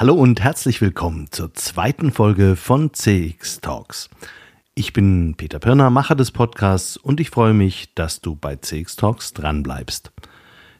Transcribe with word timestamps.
Hallo 0.00 0.14
und 0.14 0.40
herzlich 0.40 0.80
willkommen 0.80 1.26
zur 1.32 1.52
zweiten 1.54 2.12
Folge 2.12 2.54
von 2.54 2.94
CX 2.94 3.60
Talks. 3.60 4.08
Ich 4.76 4.92
bin 4.92 5.34
Peter 5.36 5.58
Pirner, 5.58 5.90
Macher 5.90 6.14
des 6.14 6.30
Podcasts 6.30 6.96
und 6.96 7.18
ich 7.18 7.30
freue 7.30 7.52
mich, 7.52 7.92
dass 7.96 8.20
du 8.20 8.36
bei 8.36 8.54
CX 8.54 8.94
Talks 8.94 9.32
dranbleibst. 9.32 10.12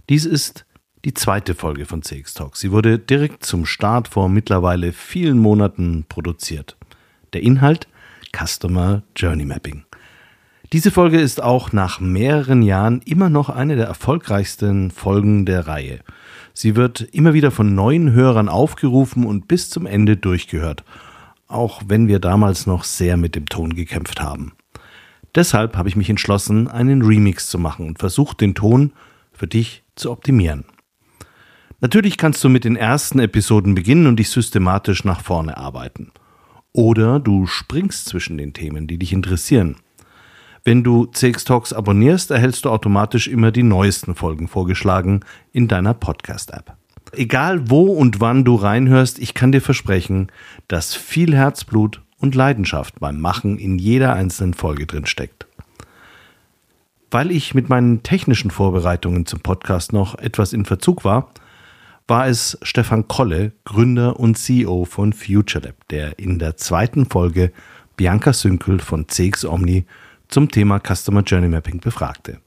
Dies 0.09 0.25
ist 0.25 0.67
die 1.05 1.15
zweite 1.15 1.57
Folge 1.57 1.85
von 1.85 2.03
CX 2.03 2.35
Talks. 2.35 2.61
Sie 2.61 2.71
wurde 2.71 3.01
direkt 3.01 3.45
zum 3.45 3.67
Start 3.67 4.07
vor 4.07 4.29
mittlerweile 4.29 4.93
vielen 4.93 5.41
Monaten 5.41 6.05
produziert. 6.09 6.77
Der 7.33 7.43
Inhalt 7.43 7.89
Customer 8.33 9.03
Journey 9.17 9.47
Mapping. 9.47 9.83
Diese 10.73 10.93
Folge 10.93 11.19
ist 11.19 11.43
auch 11.43 11.73
nach 11.73 11.99
mehreren 11.99 12.63
Jahren 12.63 13.03
immer 13.05 13.31
noch 13.31 13.49
eine 13.49 13.75
der 13.75 13.87
erfolgreichsten 13.87 14.93
Folgen 14.93 15.45
der 15.45 15.67
Reihe. 15.67 16.05
Sie 16.61 16.75
wird 16.75 17.03
immer 17.13 17.35
wieder 17.35 17.53
von 17.53 17.77
neuen 17.77 18.11
Hörern 18.11 18.49
aufgerufen 18.49 19.25
und 19.25 19.47
bis 19.47 19.71
zum 19.71 19.87
Ende 19.87 20.17
durchgehört, 20.17 20.83
auch 21.47 21.83
wenn 21.87 22.09
wir 22.09 22.19
damals 22.19 22.67
noch 22.67 22.83
sehr 22.83 23.17
mit 23.17 23.37
dem 23.37 23.47
Ton 23.47 23.77
gekämpft 23.77 24.21
haben. 24.21 24.55
Deshalb 25.37 25.77
habe 25.77 25.89
ich 25.89 25.95
mich 25.95 26.11
entschlossen, 26.11 26.67
einen 26.67 27.03
Remix 27.03 27.49
zu 27.49 27.61
machen 27.61 27.87
und 27.87 28.01
versucht, 28.01 28.41
den 28.41 28.57
Ton 28.57 28.93
für 29.31 29.47
dich 29.47 29.85
zu 29.95 30.11
optimieren. 30.11 30.65
Natürlich 31.79 32.17
kannst 32.17 32.43
du 32.43 32.49
mit 32.49 32.65
den 32.65 32.75
ersten 32.75 33.21
Episoden 33.21 33.77
beginnen 33.77 34.09
und 34.09 34.17
dich 34.17 34.31
systematisch 34.31 35.05
nach 35.05 35.21
vorne 35.21 35.59
arbeiten. 35.59 36.11
Oder 36.73 37.21
du 37.21 37.47
springst 37.47 38.07
zwischen 38.07 38.37
den 38.37 38.53
Themen, 38.53 38.89
die 38.89 38.99
dich 38.99 39.13
interessieren. 39.13 39.77
Wenn 40.65 40.83
du 40.83 41.07
CX 41.07 41.45
Talks 41.45 41.73
abonnierst, 41.73 42.31
erhältst 42.31 42.65
du 42.65 42.71
automatisch 42.71 43.29
immer 43.29 43.53
die 43.53 43.63
neuesten 43.63 44.15
Folgen 44.15 44.49
vorgeschlagen 44.49 45.21
in 45.53 45.69
deiner 45.69 45.95
Podcast-App. 45.95 46.77
Egal 47.13 47.71
wo 47.71 47.85
und 47.93 48.21
wann 48.21 48.45
du 48.45 48.55
reinhörst, 48.55 49.19
ich 49.19 49.35
kann 49.35 49.53
dir 49.53 49.63
versprechen, 49.63 50.31
dass 50.67 50.95
viel 50.95 51.35
Herzblut 51.35 52.03
und 52.19 52.35
Leidenschaft 52.35 53.01
beim 53.01 53.21
Machen 53.21 53.59
in 53.59 53.79
jeder 53.79 54.13
einzelnen 54.13 54.55
Folge 54.55 54.87
drin 54.87 55.07
steckt. 55.07 55.47
Weil 57.11 57.31
ich 57.31 57.55
mit 57.55 57.71
meinen 57.71 58.03
technischen 58.03 58.51
Vorbereitungen 58.51 59.25
zum 59.25 59.41
Podcast 59.41 59.93
noch 59.93 60.19
etwas 60.19 60.53
in 60.53 60.67
Verzug 60.67 61.05
war, 61.05 61.31
war 62.07 62.27
es 62.27 62.59
Stefan 62.63 63.09
Kolle, 63.09 63.53
Gründer 63.65 64.19
und 64.19 64.37
CEO 64.37 64.85
von 64.85 65.13
FutureLab, 65.13 65.89
der 65.89 66.19
in 66.19 66.39
der 66.39 66.57
zweiten 66.57 67.07
Folge 67.07 67.53
Bianca 67.97 68.33
Sünkel 68.33 68.81
von 68.81 69.09
CX 69.09 69.45
Omni 69.45 69.85
zum 70.29 70.51
Thema 70.51 70.81
Customer 70.81 71.23
Journey 71.23 71.49
Mapping 71.49 71.81
befragte. 71.81 72.41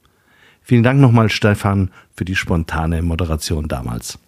Vielen 0.62 0.84
Dank 0.84 1.00
nochmal, 1.00 1.28
Stefan, 1.28 1.90
für 2.14 2.24
die 2.24 2.36
spontane 2.36 3.02
Moderation 3.02 3.68
damals. 3.68 4.18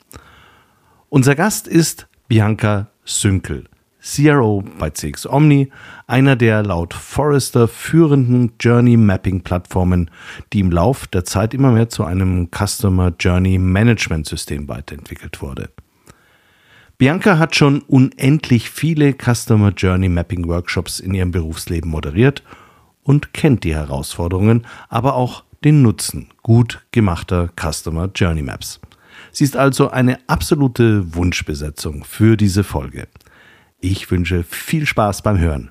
Unser 1.09 1.37
Gast 1.37 1.69
ist 1.69 2.09
Bianca 2.27 2.89
Sünkel, 3.05 3.69
CRO 4.01 4.65
bei 4.79 4.91
CX 4.91 5.27
Omni, 5.27 5.71
einer 6.09 6.35
der 6.35 6.65
laut 6.65 6.93
Forrester 6.93 7.69
führenden 7.69 8.53
Journey 8.61 8.97
Mapping 8.97 9.43
Plattformen, 9.43 10.11
die 10.53 10.61
im 10.61 10.73
Lauf 10.73 11.07
der 11.07 11.25
Zeit 11.25 11.55
immer 11.55 11.71
mehr 11.71 11.89
zu 11.89 12.05
einem 12.05 12.49
Customer 12.51 13.13
Journey 13.19 13.59
Management 13.59 14.27
System 14.27 14.69
weiterentwickelt 14.69 15.41
wurde. 15.41 15.71
Bianca 16.99 17.39
hat 17.39 17.55
schon 17.55 17.83
unendlich 17.83 18.71
viele 18.71 19.15
Customer 19.15 19.71
Journey 19.71 20.09
Mapping 20.09 20.47
Workshops 20.49 21.01
in 21.01 21.15
ihrem 21.15 21.31
Berufsleben 21.31 21.91
moderiert 21.91 22.43
und 23.05 23.33
kennt 23.33 23.63
die 23.63 23.75
Herausforderungen, 23.75 24.67
aber 24.89 25.15
auch 25.15 25.45
den 25.63 25.83
Nutzen 25.83 26.29
gut 26.43 26.85
gemachter 26.91 27.51
Customer 27.59 28.11
Journey 28.15 28.43
Maps. 28.43 28.81
Sie 29.31 29.45
ist 29.45 29.57
also 29.57 29.91
eine 29.91 30.19
absolute 30.27 31.15
Wunschbesetzung 31.15 32.05
für 32.05 32.37
diese 32.37 32.65
Folge. 32.65 33.09
Ich 33.81 34.11
wünsche 34.11 34.43
viel 34.43 34.87
Spaß 34.87 35.23
beim 35.23 35.39
Hören. 35.39 35.71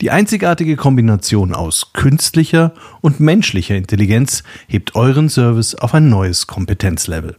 Die 0.00 0.12
einzigartige 0.12 0.76
Kombination 0.76 1.52
aus 1.52 1.92
künstlicher 1.92 2.72
und 3.00 3.18
menschlicher 3.18 3.74
Intelligenz 3.74 4.44
hebt 4.68 4.94
euren 4.94 5.28
Service 5.28 5.74
auf 5.74 5.92
ein 5.92 6.08
neues 6.08 6.46
Kompetenzlevel. 6.46 7.36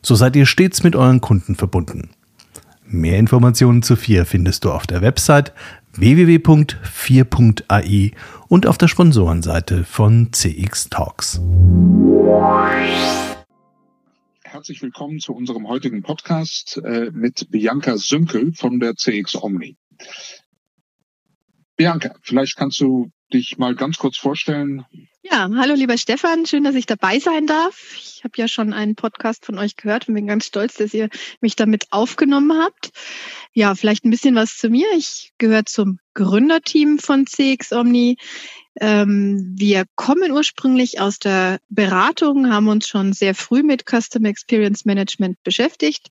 So 0.00 0.14
seid 0.14 0.34
ihr 0.34 0.46
stets 0.46 0.82
mit 0.82 0.96
euren 0.96 1.20
Kunden 1.20 1.56
verbunden. 1.56 2.08
Mehr 2.86 3.18
Informationen 3.18 3.82
zu 3.82 3.96
FIR 3.96 4.24
findest 4.24 4.64
du 4.64 4.72
auf 4.72 4.86
der 4.86 5.02
Website 5.02 5.52
www.4.ai 5.92 8.12
und 8.48 8.66
auf 8.66 8.78
der 8.78 8.88
Sponsorenseite 8.88 9.84
von 9.84 10.32
CX 10.32 10.88
Talks. 10.88 11.38
Herzlich 14.42 14.80
willkommen 14.80 15.20
zu 15.20 15.34
unserem 15.34 15.68
heutigen 15.68 16.02
Podcast 16.02 16.80
äh, 16.82 17.10
mit 17.12 17.50
Bianca 17.50 17.98
Sünkel 17.98 18.54
von 18.54 18.80
der 18.80 18.96
CX 18.96 19.34
Omni. 19.34 19.76
Bianca, 21.76 22.14
vielleicht 22.22 22.56
kannst 22.56 22.80
du 22.80 23.10
dich 23.32 23.58
mal 23.58 23.74
ganz 23.74 23.98
kurz 23.98 24.16
vorstellen. 24.16 24.86
Ja, 25.22 25.48
hallo 25.56 25.74
lieber 25.74 25.98
Stefan, 25.98 26.46
schön, 26.46 26.64
dass 26.64 26.74
ich 26.74 26.86
dabei 26.86 27.18
sein 27.18 27.46
darf. 27.46 27.96
Ich 27.96 28.22
habe 28.22 28.34
ja 28.36 28.46
schon 28.46 28.72
einen 28.72 28.94
Podcast 28.94 29.44
von 29.44 29.58
euch 29.58 29.76
gehört 29.76 30.08
und 30.08 30.14
bin 30.14 30.26
ganz 30.26 30.46
stolz, 30.46 30.74
dass 30.74 30.94
ihr 30.94 31.08
mich 31.40 31.56
damit 31.56 31.86
aufgenommen 31.90 32.62
habt. 32.62 32.90
Ja, 33.52 33.74
vielleicht 33.74 34.04
ein 34.04 34.10
bisschen 34.10 34.34
was 34.36 34.56
zu 34.56 34.68
mir. 34.68 34.86
Ich 34.96 35.32
gehöre 35.38 35.64
zum 35.64 35.98
Gründerteam 36.14 36.98
von 36.98 37.26
CX 37.26 37.72
Omni. 37.72 38.18
Ähm, 38.80 39.54
wir 39.56 39.84
kommen 39.96 40.30
ursprünglich 40.30 41.00
aus 41.00 41.18
der 41.18 41.58
Beratung, 41.68 42.52
haben 42.52 42.68
uns 42.68 42.86
schon 42.86 43.12
sehr 43.12 43.34
früh 43.34 43.62
mit 43.62 43.84
Customer 43.88 44.28
Experience 44.28 44.84
Management 44.84 45.42
beschäftigt 45.42 46.10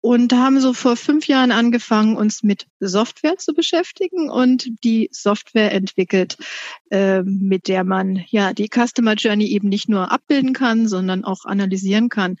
und 0.00 0.32
haben 0.32 0.60
so 0.60 0.72
vor 0.72 0.96
fünf 0.96 1.26
Jahren 1.26 1.52
angefangen, 1.52 2.16
uns 2.16 2.42
mit 2.42 2.66
Software 2.80 3.36
zu 3.36 3.52
beschäftigen 3.52 4.30
und 4.30 4.82
die 4.82 5.10
Software 5.12 5.72
entwickelt, 5.72 6.38
äh, 6.90 7.22
mit 7.22 7.68
der 7.68 7.84
man 7.84 8.24
ja 8.28 8.54
die 8.54 8.68
Customer 8.68 9.14
Journey 9.14 9.46
eben 9.46 9.68
nicht 9.68 9.88
nur 9.88 10.10
abbilden 10.10 10.54
kann, 10.54 10.88
sondern 10.88 11.24
auch 11.24 11.44
analysieren 11.44 12.08
kann. 12.08 12.36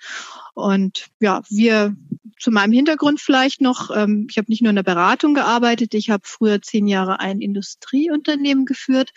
Und 0.54 1.08
ja, 1.20 1.42
wir 1.48 1.94
zu 2.38 2.50
meinem 2.50 2.72
Hintergrund 2.72 3.20
vielleicht 3.20 3.60
noch, 3.60 3.90
ähm, 3.94 4.26
ich 4.30 4.38
habe 4.38 4.50
nicht 4.50 4.62
nur 4.62 4.70
in 4.70 4.76
der 4.76 4.82
Beratung 4.82 5.34
gearbeitet, 5.34 5.92
ich 5.92 6.08
habe 6.08 6.22
früher 6.24 6.62
zehn 6.62 6.86
Jahre 6.86 7.20
ein 7.20 7.40
Industrieunternehmen 7.40 8.64
geführt 8.64 9.12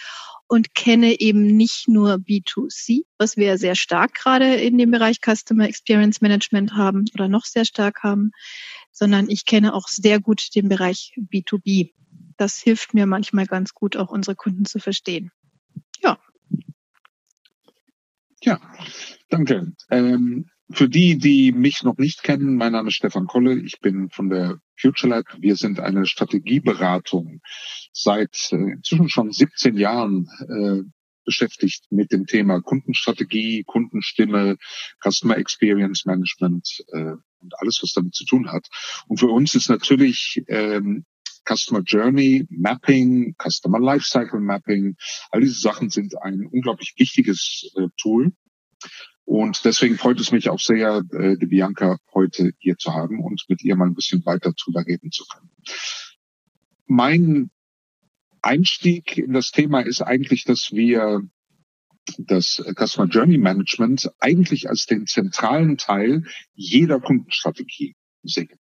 und 0.54 0.76
kenne 0.76 1.20
eben 1.20 1.48
nicht 1.48 1.88
nur 1.88 2.14
B2C, 2.14 3.06
was 3.18 3.38
wir 3.38 3.58
sehr 3.58 3.74
stark 3.74 4.14
gerade 4.14 4.54
in 4.54 4.78
dem 4.78 4.92
Bereich 4.92 5.18
Customer 5.20 5.68
Experience 5.68 6.22
Management 6.22 6.74
haben 6.74 7.06
oder 7.16 7.28
noch 7.28 7.46
sehr 7.46 7.66
stark 7.66 8.04
haben, 8.04 8.30
sondern 8.92 9.32
ich 9.32 9.46
kenne 9.46 9.74
auch 9.74 9.88
sehr 9.88 10.20
gut 10.20 10.54
den 10.54 10.70
Bereich 10.70 11.16
B2B. 11.18 11.94
Das 12.38 12.60
hilft 12.60 12.94
mir 12.94 13.08
manchmal 13.08 13.48
ganz 13.48 13.74
gut, 13.74 13.98
auch 13.98 14.12
unsere 14.12 14.36
Kunden 14.36 14.66
zu 14.66 14.78
verstehen. 14.78 15.32
Ja. 16.04 16.20
Ja, 18.44 18.62
danke. 19.30 19.74
Ähm, 19.90 20.52
für 20.72 20.90
die, 20.90 21.18
die 21.18 21.52
mich 21.52 21.84
noch 21.84 21.98
nicht 21.98 22.24
kennen, 22.24 22.56
mein 22.56 22.72
Name 22.72 22.90
ist 22.90 22.96
Stefan 22.96 23.28
Kolle. 23.28 23.60
Ich 23.60 23.80
bin 23.80 24.10
von 24.10 24.30
der 24.30 24.60
FutureLab. 24.80 25.26
Wir 25.40 25.56
sind 25.56 25.80
eine 25.80 26.06
Strategieberatung 26.06 27.42
seit 27.92 28.50
äh, 28.52 28.74
inzwischen 28.74 29.10
schon 29.10 29.32
17 29.32 29.78
Jahren 29.78 30.28
äh, 30.48 30.90
beschäftigt 31.26 31.86
mit 31.90 32.12
dem 32.12 32.26
Thema 32.26 32.62
Kundenstrategie, 32.62 33.64
Kundenstimme, 33.64 34.58
Customer 35.02 35.38
Experience 35.38 36.06
Management 36.06 36.84
äh, 36.92 37.16
und 37.40 37.60
alles, 37.60 37.80
was 37.82 37.94
damit 37.94 38.14
zu 38.16 38.26
tun 38.26 38.52
hat. 38.52 38.68
Und 39.08 39.20
für 39.20 39.28
uns 39.28 39.56
ist 39.56 39.70
natürlich 39.70 40.44
ähm, 40.48 41.06
Customer 41.46 41.82
Journey 41.82 42.46
Mapping, 42.50 43.36
Customer 43.42 43.80
Lifecycle 43.80 44.40
Mapping, 44.40 44.96
all 45.32 45.42
diese 45.42 45.60
Sachen 45.60 45.90
sind 45.90 46.16
ein 46.22 46.48
unglaublich 46.52 46.94
wichtiges 46.98 47.70
äh, 47.76 47.88
Tool. 47.98 48.32
Und 49.26 49.64
deswegen 49.66 49.98
freut 49.98 50.20
es 50.20 50.32
mich 50.32 50.50
auch 50.50 50.60
sehr, 50.60 51.02
äh, 51.12 51.38
die 51.38 51.46
Bianca 51.46 51.98
heute 52.14 52.52
hier 52.60 52.78
zu 52.78 52.94
haben 52.94 53.24
und 53.24 53.44
mit 53.48 53.64
ihr 53.64 53.76
mal 53.76 53.88
ein 53.88 53.96
bisschen 53.96 54.26
weiter 54.26 54.54
drüber 54.54 54.86
reden 54.86 55.12
zu 55.12 55.26
können. 55.26 55.50
Mein 56.86 57.50
Einstieg 58.42 59.18
in 59.18 59.34
das 59.34 59.52
Thema 59.52 59.80
ist 59.82 60.02
eigentlich, 60.02 60.44
dass 60.44 60.72
wir 60.72 61.22
das 62.18 62.62
Customer 62.78 63.08
Journey 63.08 63.38
Management 63.38 64.12
eigentlich 64.20 64.70
als 64.70 64.86
den 64.86 65.08
zentralen 65.08 65.78
Teil 65.78 66.26
jeder 66.54 67.00
Kundenstrategie 67.00 67.96
sehen. 68.24 68.60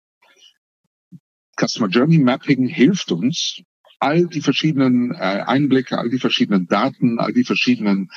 Customer 1.59 1.89
Journey 1.89 2.19
Mapping 2.19 2.69
hilft 2.69 3.11
uns, 3.12 3.61
all 3.99 4.26
die 4.26 4.41
verschiedenen 4.41 5.12
äh, 5.12 5.44
Einblicke, 5.46 5.99
all 5.99 6.11
die 6.11 6.19
verschiedenen 6.19 6.67
Daten, 6.67 7.19
all 7.19 7.32
die 7.32 7.44
verschiedenen 7.44 8.11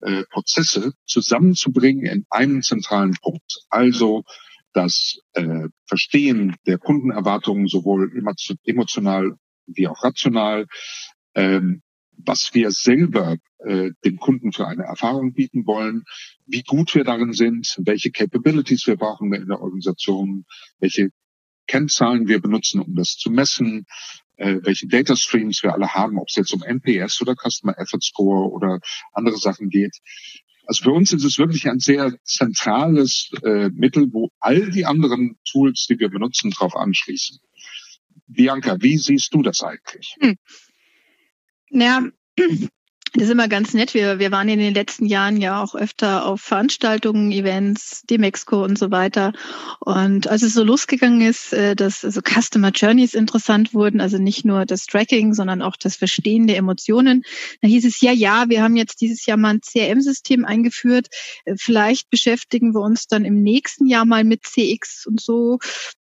äh, 0.00 0.24
Prozesse 0.30 0.92
zusammenzubringen 1.06 2.06
in 2.06 2.26
einen 2.30 2.62
zentralen 2.62 3.14
Punkt. 3.20 3.60
Also 3.70 4.24
das 4.72 5.18
äh, 5.32 5.68
Verstehen 5.86 6.56
der 6.66 6.78
Kundenerwartungen 6.78 7.68
sowohl 7.68 8.12
emotional 8.64 9.36
wie 9.66 9.88
auch 9.88 10.02
rational, 10.02 10.66
ähm, 11.34 11.82
was 12.16 12.50
wir 12.52 12.70
selber 12.70 13.36
äh, 13.58 13.90
dem 14.04 14.18
Kunden 14.18 14.52
für 14.52 14.66
eine 14.66 14.84
Erfahrung 14.84 15.32
bieten 15.32 15.66
wollen, 15.66 16.04
wie 16.46 16.62
gut 16.62 16.94
wir 16.94 17.04
darin 17.04 17.32
sind, 17.32 17.76
welche 17.78 18.10
Capabilities 18.10 18.86
wir 18.86 18.96
brauchen 18.96 19.32
in 19.32 19.48
der 19.48 19.60
Organisation, 19.60 20.44
welche 20.78 21.10
Kennzahlen 21.66 22.28
wir 22.28 22.40
benutzen, 22.40 22.80
um 22.80 22.94
das 22.94 23.16
zu 23.16 23.30
messen, 23.30 23.86
äh, 24.36 24.58
welche 24.62 24.86
Data 24.86 25.16
Streams 25.16 25.62
wir 25.62 25.72
alle 25.72 25.94
haben, 25.94 26.18
ob 26.18 26.28
es 26.28 26.36
jetzt 26.36 26.52
um 26.52 26.62
NPS 26.62 27.20
oder 27.22 27.34
Customer 27.34 27.78
Effort 27.78 28.02
Score 28.02 28.50
oder 28.50 28.80
andere 29.12 29.36
Sachen 29.36 29.70
geht. 29.70 29.96
Also 30.66 30.84
für 30.84 30.92
uns 30.92 31.12
ist 31.12 31.24
es 31.24 31.38
wirklich 31.38 31.68
ein 31.68 31.78
sehr 31.78 32.14
zentrales 32.24 33.30
äh, 33.42 33.68
Mittel, 33.70 34.08
wo 34.12 34.30
all 34.40 34.70
die 34.70 34.86
anderen 34.86 35.38
Tools, 35.50 35.86
die 35.88 35.98
wir 35.98 36.08
benutzen, 36.08 36.50
drauf 36.50 36.74
anschließen. 36.74 37.38
Bianca, 38.26 38.78
wie 38.80 38.96
siehst 38.96 39.34
du 39.34 39.42
das 39.42 39.62
eigentlich? 39.62 40.16
Hm. 40.20 40.36
Ja, 41.70 42.02
das 43.14 43.24
ist 43.24 43.30
immer 43.30 43.46
ganz 43.46 43.74
nett. 43.74 43.94
Wir, 43.94 44.18
wir 44.18 44.32
waren 44.32 44.48
in 44.48 44.58
den 44.58 44.74
letzten 44.74 45.06
Jahren 45.06 45.36
ja 45.36 45.62
auch 45.62 45.76
öfter 45.76 46.26
auf 46.26 46.40
Veranstaltungen, 46.40 47.30
Events, 47.30 48.02
Demexco 48.10 48.64
und 48.64 48.76
so 48.76 48.90
weiter. 48.90 49.32
Und 49.78 50.26
als 50.26 50.42
es 50.42 50.54
so 50.54 50.64
losgegangen 50.64 51.20
ist, 51.20 51.52
äh, 51.52 51.76
dass 51.76 52.04
also 52.04 52.20
Customer 52.20 52.70
Journeys 52.70 53.14
interessant 53.14 53.72
wurden, 53.72 54.00
also 54.00 54.18
nicht 54.18 54.44
nur 54.44 54.66
das 54.66 54.86
Tracking, 54.86 55.32
sondern 55.32 55.62
auch 55.62 55.76
das 55.76 55.94
Verstehen 55.94 56.48
der 56.48 56.56
Emotionen, 56.56 57.22
da 57.62 57.68
hieß 57.68 57.84
es 57.84 58.00
ja, 58.00 58.10
ja, 58.10 58.46
wir 58.48 58.64
haben 58.64 58.74
jetzt 58.74 59.00
dieses 59.00 59.24
Jahr 59.26 59.36
mal 59.36 59.54
ein 59.54 59.60
CRM-System 59.60 60.44
eingeführt. 60.44 61.06
Äh, 61.44 61.54
vielleicht 61.56 62.10
beschäftigen 62.10 62.74
wir 62.74 62.80
uns 62.80 63.06
dann 63.06 63.24
im 63.24 63.44
nächsten 63.44 63.86
Jahr 63.86 64.06
mal 64.06 64.24
mit 64.24 64.44
CX 64.44 65.06
und 65.06 65.20
so. 65.20 65.60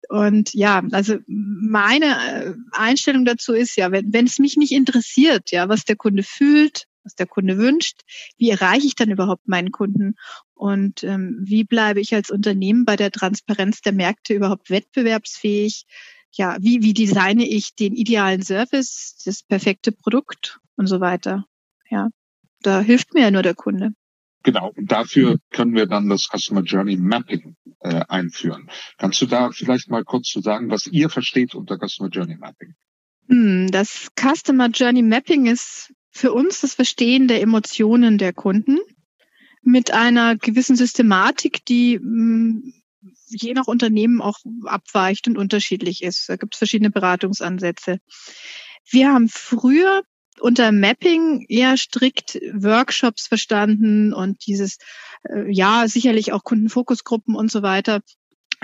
Und 0.10 0.56
ja, 0.56 0.82
also 0.92 1.18
meine 1.28 2.06
äh, 2.06 2.54
Einstellung 2.72 3.26
dazu 3.26 3.54
ist 3.54 3.78
ja, 3.78 3.92
wenn, 3.92 4.12
wenn 4.12 4.26
es 4.26 4.40
mich 4.40 4.58
nicht 4.58 4.72
interessiert, 4.72 5.52
ja, 5.52 5.70
was 5.70 5.84
der 5.86 5.96
Kunde 5.96 6.24
fühlt, 6.24 6.88
was 7.06 7.16
der 7.16 7.28
Kunde 7.28 7.58
wünscht, 7.58 8.02
wie 8.38 8.50
erreiche 8.50 8.88
ich 8.88 8.96
dann 8.96 9.12
überhaupt 9.12 9.48
meinen 9.48 9.72
Kunden 9.72 10.16
und 10.54 11.04
ähm, 11.04 11.38
wie 11.42 11.64
bleibe 11.64 12.02
ich 12.02 12.14
als 12.14 12.30
Unternehmen 12.30 12.84
bei 12.84 12.96
der 12.96 13.12
Transparenz 13.12 13.82
der 13.82 13.94
Märkte 13.94 14.34
überhaupt 14.34 14.70
wettbewerbsfähig? 14.70 15.86
Ja, 16.32 16.58
wie, 16.60 16.82
wie 16.82 16.94
designe 16.94 17.48
ich 17.48 17.76
den 17.76 17.94
idealen 17.94 18.42
Service, 18.42 19.22
das 19.24 19.44
perfekte 19.44 19.94
Produkt 19.94 20.60
und 20.76 20.88
so 20.88 21.00
weiter? 21.00 21.46
Ja, 21.90 22.10
da 22.62 22.82
hilft 22.82 23.14
mir 23.14 23.22
ja 23.22 23.32
nur 23.32 23.44
der 23.44 23.56
Kunde. 23.56 23.92
Genau, 24.44 24.72
und 24.76 24.92
dafür 24.92 25.38
können 25.50 25.74
wir 25.74 25.88
dann 25.88 26.08
das 26.08 26.28
Customer 26.30 26.62
Journey 26.62 26.98
Mapping 26.98 27.56
äh, 27.80 28.02
einführen. 28.08 28.70
Kannst 28.98 29.22
du 29.22 29.26
da 29.26 29.50
vielleicht 29.52 29.90
mal 29.90 30.04
kurz 30.04 30.28
zu 30.28 30.42
sagen, 30.42 30.70
was 30.70 30.86
ihr 30.86 31.10
versteht 31.10 31.56
unter 31.56 31.78
Customer 31.78 32.10
Journey 32.10 32.36
Mapping? 32.36 32.76
Hm, 33.28 33.72
das 33.72 34.10
Customer 34.16 34.68
Journey 34.68 35.02
Mapping 35.02 35.48
ist 35.48 35.92
für 36.16 36.32
uns 36.32 36.62
das 36.62 36.74
Verstehen 36.74 37.28
der 37.28 37.42
Emotionen 37.42 38.18
der 38.18 38.32
Kunden 38.32 38.80
mit 39.62 39.92
einer 39.92 40.38
gewissen 40.38 40.78
Systematik, 40.78 41.66
die 41.66 41.98
hm, 41.98 42.74
je 43.28 43.54
nach 43.54 43.68
Unternehmen 43.68 44.22
auch 44.22 44.38
abweicht 44.64 45.28
und 45.28 45.38
unterschiedlich 45.38 46.04
ist. 46.04 46.30
Da 46.30 46.38
gibt 46.38 46.56
es 46.56 46.60
verschiedene 46.60 46.90
Beratungsansätze. 46.90 48.00
Wir 48.90 49.12
haben 49.12 49.28
früher 49.28 50.04
unter 50.40 50.72
Mapping 50.72 51.46
eher 51.50 51.76
strikt 51.76 52.40
Workshops 52.54 53.28
verstanden 53.28 54.14
und 54.14 54.48
dieses, 54.48 54.78
äh, 55.24 55.52
ja, 55.52 55.86
sicherlich 55.90 56.32
auch 56.32 56.46
Kundenfokusgruppen 56.46 57.36
und 57.36 57.52
so 57.52 57.62
weiter 57.62 58.00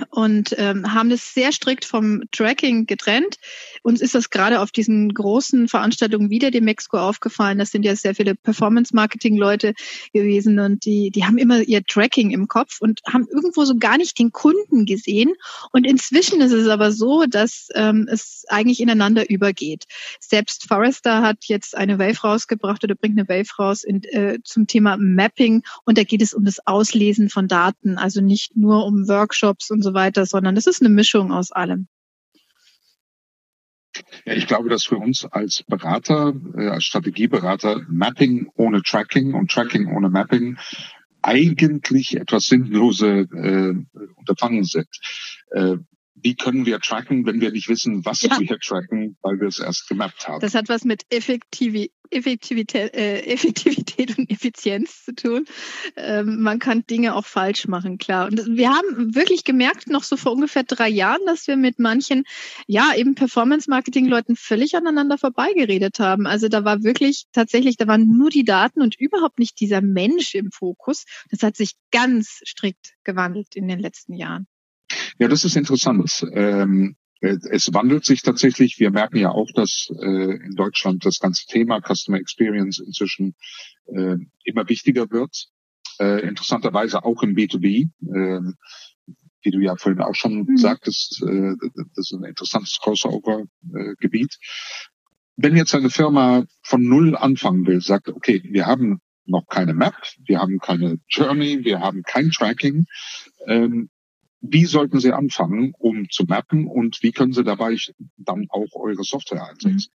und 0.09 0.55
ähm, 0.57 0.93
haben 0.93 1.09
das 1.09 1.33
sehr 1.33 1.51
strikt 1.51 1.85
vom 1.85 2.23
Tracking 2.31 2.85
getrennt. 2.85 3.37
Uns 3.83 4.01
ist 4.01 4.15
das 4.15 4.29
gerade 4.29 4.61
auf 4.61 4.71
diesen 4.71 5.13
großen 5.13 5.67
Veranstaltungen 5.67 6.29
wieder 6.29 6.51
dem 6.51 6.65
Mexiko 6.65 6.97
aufgefallen. 6.97 7.57
Das 7.57 7.71
sind 7.71 7.83
ja 7.83 7.95
sehr 7.95 8.15
viele 8.15 8.35
Performance-Marketing-Leute 8.35 9.73
gewesen 10.13 10.59
und 10.59 10.85
die, 10.85 11.11
die 11.11 11.25
haben 11.25 11.37
immer 11.37 11.61
ihr 11.61 11.83
Tracking 11.83 12.31
im 12.31 12.47
Kopf 12.47 12.81
und 12.81 13.01
haben 13.11 13.27
irgendwo 13.31 13.65
so 13.65 13.75
gar 13.77 13.97
nicht 13.97 14.17
den 14.19 14.31
Kunden 14.31 14.85
gesehen. 14.85 15.33
Und 15.71 15.85
inzwischen 15.85 16.41
ist 16.41 16.51
es 16.51 16.67
aber 16.67 16.91
so, 16.91 17.25
dass 17.29 17.67
ähm, 17.75 18.07
es 18.11 18.45
eigentlich 18.47 18.79
ineinander 18.79 19.29
übergeht. 19.29 19.85
Selbst 20.19 20.67
Forrester 20.67 21.21
hat 21.21 21.45
jetzt 21.45 21.75
eine 21.75 21.99
Wave 21.99 22.21
rausgebracht 22.21 22.83
oder 22.83 22.95
bringt 22.95 23.19
eine 23.19 23.29
Wave 23.29 23.49
raus 23.57 23.83
in, 23.83 24.03
äh, 24.03 24.39
zum 24.43 24.67
Thema 24.67 24.97
Mapping 24.97 25.63
und 25.85 25.97
da 25.97 26.03
geht 26.03 26.21
es 26.21 26.33
um 26.33 26.45
das 26.45 26.65
Auslesen 26.65 27.29
von 27.29 27.47
Daten, 27.47 27.97
also 27.97 28.21
nicht 28.21 28.55
nur 28.55 28.85
um 28.85 29.07
Workshops 29.07 29.71
und 29.71 29.80
so 29.81 29.93
weiter, 29.93 30.25
sondern 30.25 30.57
es 30.57 30.67
ist 30.67 30.81
eine 30.81 30.89
Mischung 30.89 31.31
aus 31.31 31.51
allem. 31.51 31.87
Ja, 34.25 34.33
ich 34.33 34.47
glaube, 34.47 34.69
dass 34.69 34.85
für 34.85 34.97
uns 34.97 35.25
als 35.25 35.63
Berater, 35.67 36.33
äh, 36.57 36.67
als 36.67 36.85
Strategieberater 36.85 37.81
Mapping 37.89 38.49
ohne 38.55 38.81
Tracking 38.83 39.33
und 39.33 39.51
Tracking 39.51 39.87
ohne 39.93 40.09
Mapping 40.09 40.57
eigentlich 41.21 42.15
etwas 42.17 42.45
sinnlose 42.45 43.27
äh, 43.31 43.73
Unterfangen 44.15 44.63
sind. 44.63 44.87
Äh, 45.51 45.77
wie 46.23 46.35
können 46.35 46.65
wir 46.65 46.79
tracken, 46.79 47.25
wenn 47.25 47.41
wir 47.41 47.51
nicht 47.51 47.67
wissen, 47.67 48.05
was 48.05 48.21
ja. 48.21 48.39
wir 48.39 48.59
tracken, 48.59 49.17
weil 49.21 49.39
wir 49.39 49.47
es 49.47 49.59
erst 49.59 49.87
gemappt 49.87 50.27
haben? 50.27 50.39
Das 50.39 50.55
hat 50.55 50.69
was 50.69 50.83
mit 50.83 51.03
Effektivität, 51.09 51.91
Effektivität, 52.11 52.93
äh, 52.93 53.21
Effektivität 53.25 54.17
und 54.17 54.29
Effizienz 54.29 55.05
zu 55.05 55.15
tun. 55.15 55.45
Ähm, 55.95 56.41
man 56.41 56.59
kann 56.59 56.83
Dinge 56.89 57.15
auch 57.15 57.25
falsch 57.25 57.67
machen, 57.67 57.97
klar. 57.97 58.27
Und 58.27 58.57
wir 58.57 58.69
haben 58.69 59.15
wirklich 59.15 59.43
gemerkt, 59.43 59.87
noch 59.87 60.03
so 60.03 60.17
vor 60.17 60.33
ungefähr 60.33 60.63
drei 60.63 60.89
Jahren, 60.89 61.21
dass 61.25 61.47
wir 61.47 61.57
mit 61.57 61.79
manchen, 61.79 62.23
ja, 62.67 62.93
eben 62.95 63.15
Performance-Marketing-Leuten 63.15 64.35
völlig 64.35 64.75
aneinander 64.75 65.17
vorbeigeredet 65.17 65.99
haben. 65.99 66.27
Also 66.27 66.47
da 66.47 66.63
war 66.65 66.83
wirklich 66.83 67.25
tatsächlich, 67.31 67.77
da 67.77 67.87
waren 67.87 68.17
nur 68.17 68.29
die 68.29 68.43
Daten 68.43 68.81
und 68.81 68.99
überhaupt 68.99 69.39
nicht 69.39 69.59
dieser 69.59 69.81
Mensch 69.81 70.35
im 70.35 70.51
Fokus. 70.51 71.05
Das 71.29 71.43
hat 71.43 71.55
sich 71.55 71.73
ganz 71.91 72.41
strikt 72.45 72.93
gewandelt 73.03 73.55
in 73.55 73.67
den 73.67 73.79
letzten 73.79 74.13
Jahren. 74.13 74.47
Ja, 75.19 75.27
das 75.27 75.45
ist 75.45 75.55
interessant. 75.55 76.25
Ähm, 76.33 76.95
es 77.21 77.71
wandelt 77.73 78.03
sich 78.03 78.23
tatsächlich. 78.23 78.79
Wir 78.79 78.89
merken 78.89 79.17
ja 79.17 79.29
auch, 79.29 79.51
dass 79.53 79.89
äh, 79.99 80.35
in 80.43 80.55
Deutschland 80.55 81.05
das 81.05 81.19
ganze 81.19 81.45
Thema 81.45 81.79
Customer 81.79 82.17
Experience 82.17 82.79
inzwischen 82.79 83.35
äh, 83.85 84.17
immer 84.43 84.67
wichtiger 84.67 85.09
wird. 85.11 85.47
Äh, 85.99 86.27
interessanterweise 86.27 87.03
auch 87.03 87.21
im 87.21 87.35
B2B. 87.35 87.89
Äh, 88.01 88.53
wie 89.43 89.51
du 89.51 89.59
ja 89.59 89.75
vorhin 89.75 90.01
auch 90.01 90.15
schon 90.15 90.45
mhm. 90.45 90.57
sagtest, 90.57 91.23
äh, 91.23 91.55
das 91.95 92.09
ist 92.09 92.13
ein 92.13 92.23
interessantes 92.23 92.79
Crossover-Gebiet. 92.81 94.37
Wenn 95.35 95.55
jetzt 95.55 95.73
eine 95.73 95.89
Firma 95.89 96.45
von 96.63 96.83
Null 96.83 97.15
anfangen 97.15 97.65
will, 97.65 97.81
sagt, 97.81 98.09
okay, 98.09 98.41
wir 98.43 98.65
haben 98.65 99.01
noch 99.25 99.47
keine 99.47 99.73
Map, 99.73 99.95
wir 100.25 100.39
haben 100.39 100.59
keine 100.59 100.99
Journey, 101.07 101.63
wir 101.63 101.79
haben 101.79 102.03
kein 102.03 102.31
Tracking, 102.31 102.85
ähm, 103.47 103.89
wie 104.41 104.65
sollten 104.65 104.99
Sie 104.99 105.13
anfangen, 105.13 105.73
um 105.77 106.09
zu 106.09 106.23
mappen 106.23 106.67
und 106.67 107.01
wie 107.03 107.11
können 107.11 107.33
Sie 107.33 107.43
dabei 107.43 107.77
dann 108.17 108.47
auch 108.49 108.75
eure 108.75 109.03
Software 109.03 109.47
einsetzen? 109.47 109.91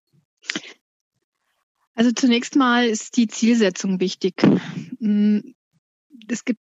Also 1.96 2.12
zunächst 2.12 2.56
mal 2.56 2.86
ist 2.86 3.18
die 3.18 3.28
Zielsetzung 3.28 4.00
wichtig. 4.00 4.44
Mm, 5.00 5.40
es 6.28 6.44
gibt 6.44 6.60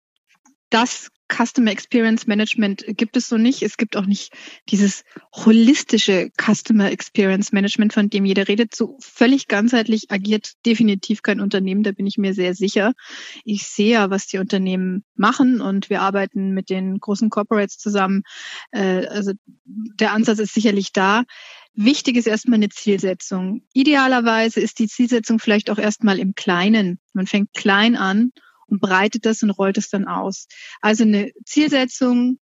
das 0.71 1.11
Customer 1.31 1.71
Experience 1.71 2.27
Management 2.27 2.85
gibt 2.89 3.17
es 3.17 3.29
so 3.29 3.39
nicht. 3.39 3.63
Es 3.63 3.77
gibt 3.77 3.97
auch 3.97 4.07
nicht 4.07 4.33
dieses 4.69 5.05
holistische 5.33 6.31
Customer 6.37 6.91
Experience 6.91 7.53
Management, 7.53 7.93
von 7.93 8.11
dem 8.11 8.25
jeder 8.25 8.49
redet. 8.49 8.75
So 8.75 8.97
völlig 9.01 9.47
ganzheitlich 9.49 10.11
agiert 10.11 10.53
definitiv 10.67 11.23
kein 11.23 11.41
Unternehmen, 11.41 11.83
da 11.83 11.93
bin 11.93 12.07
ich 12.07 12.19
mir 12.19 12.35
sehr 12.35 12.55
sicher. 12.55 12.93
Ich 13.45 13.67
sehe 13.67 13.93
ja, 13.93 14.11
was 14.11 14.27
die 14.27 14.39
Unternehmen 14.39 15.05
machen 15.15 15.61
und 15.61 15.89
wir 15.89 16.03
arbeiten 16.03 16.51
mit 16.53 16.69
den 16.69 16.99
großen 16.99 17.31
Corporates 17.31 17.79
zusammen. 17.79 18.23
Äh, 18.73 19.07
also 19.07 19.33
der 19.65 20.13
Ansatz 20.13 20.41
ist 20.41 20.55
sicherlich 20.55 20.93
da. 20.93 21.23
Wichtig 21.75 22.17
ist 22.17 22.27
erstmal 22.27 22.57
eine 22.57 22.69
Zielsetzung. 22.69 23.63
Idealerweise 23.73 24.61
ist 24.61 24.81
die 24.81 24.89
Zielsetzung 24.89 25.39
vielleicht 25.39 25.71
auch 25.71 25.79
erstmal 25.79 26.19
im 26.19 26.35
Kleinen. 26.35 26.99
Man 27.13 27.29
fängt 27.29 27.55
klein 27.55 27.97
an 27.97 28.33
und 28.71 28.81
breitet 28.81 29.27
das 29.27 29.43
und 29.43 29.51
rollt 29.51 29.79
es 29.79 29.91
dann 29.91 30.07
aus. 30.07 30.47
Also 30.81 31.05
eine 31.05 31.33
Zielsetzung, 31.45 32.39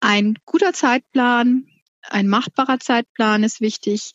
ein 0.00 0.34
guter 0.44 0.72
Zeitplan, 0.72 1.66
ein 2.02 2.28
machbarer 2.28 2.78
Zeitplan 2.78 3.42
ist 3.42 3.60
wichtig, 3.60 4.12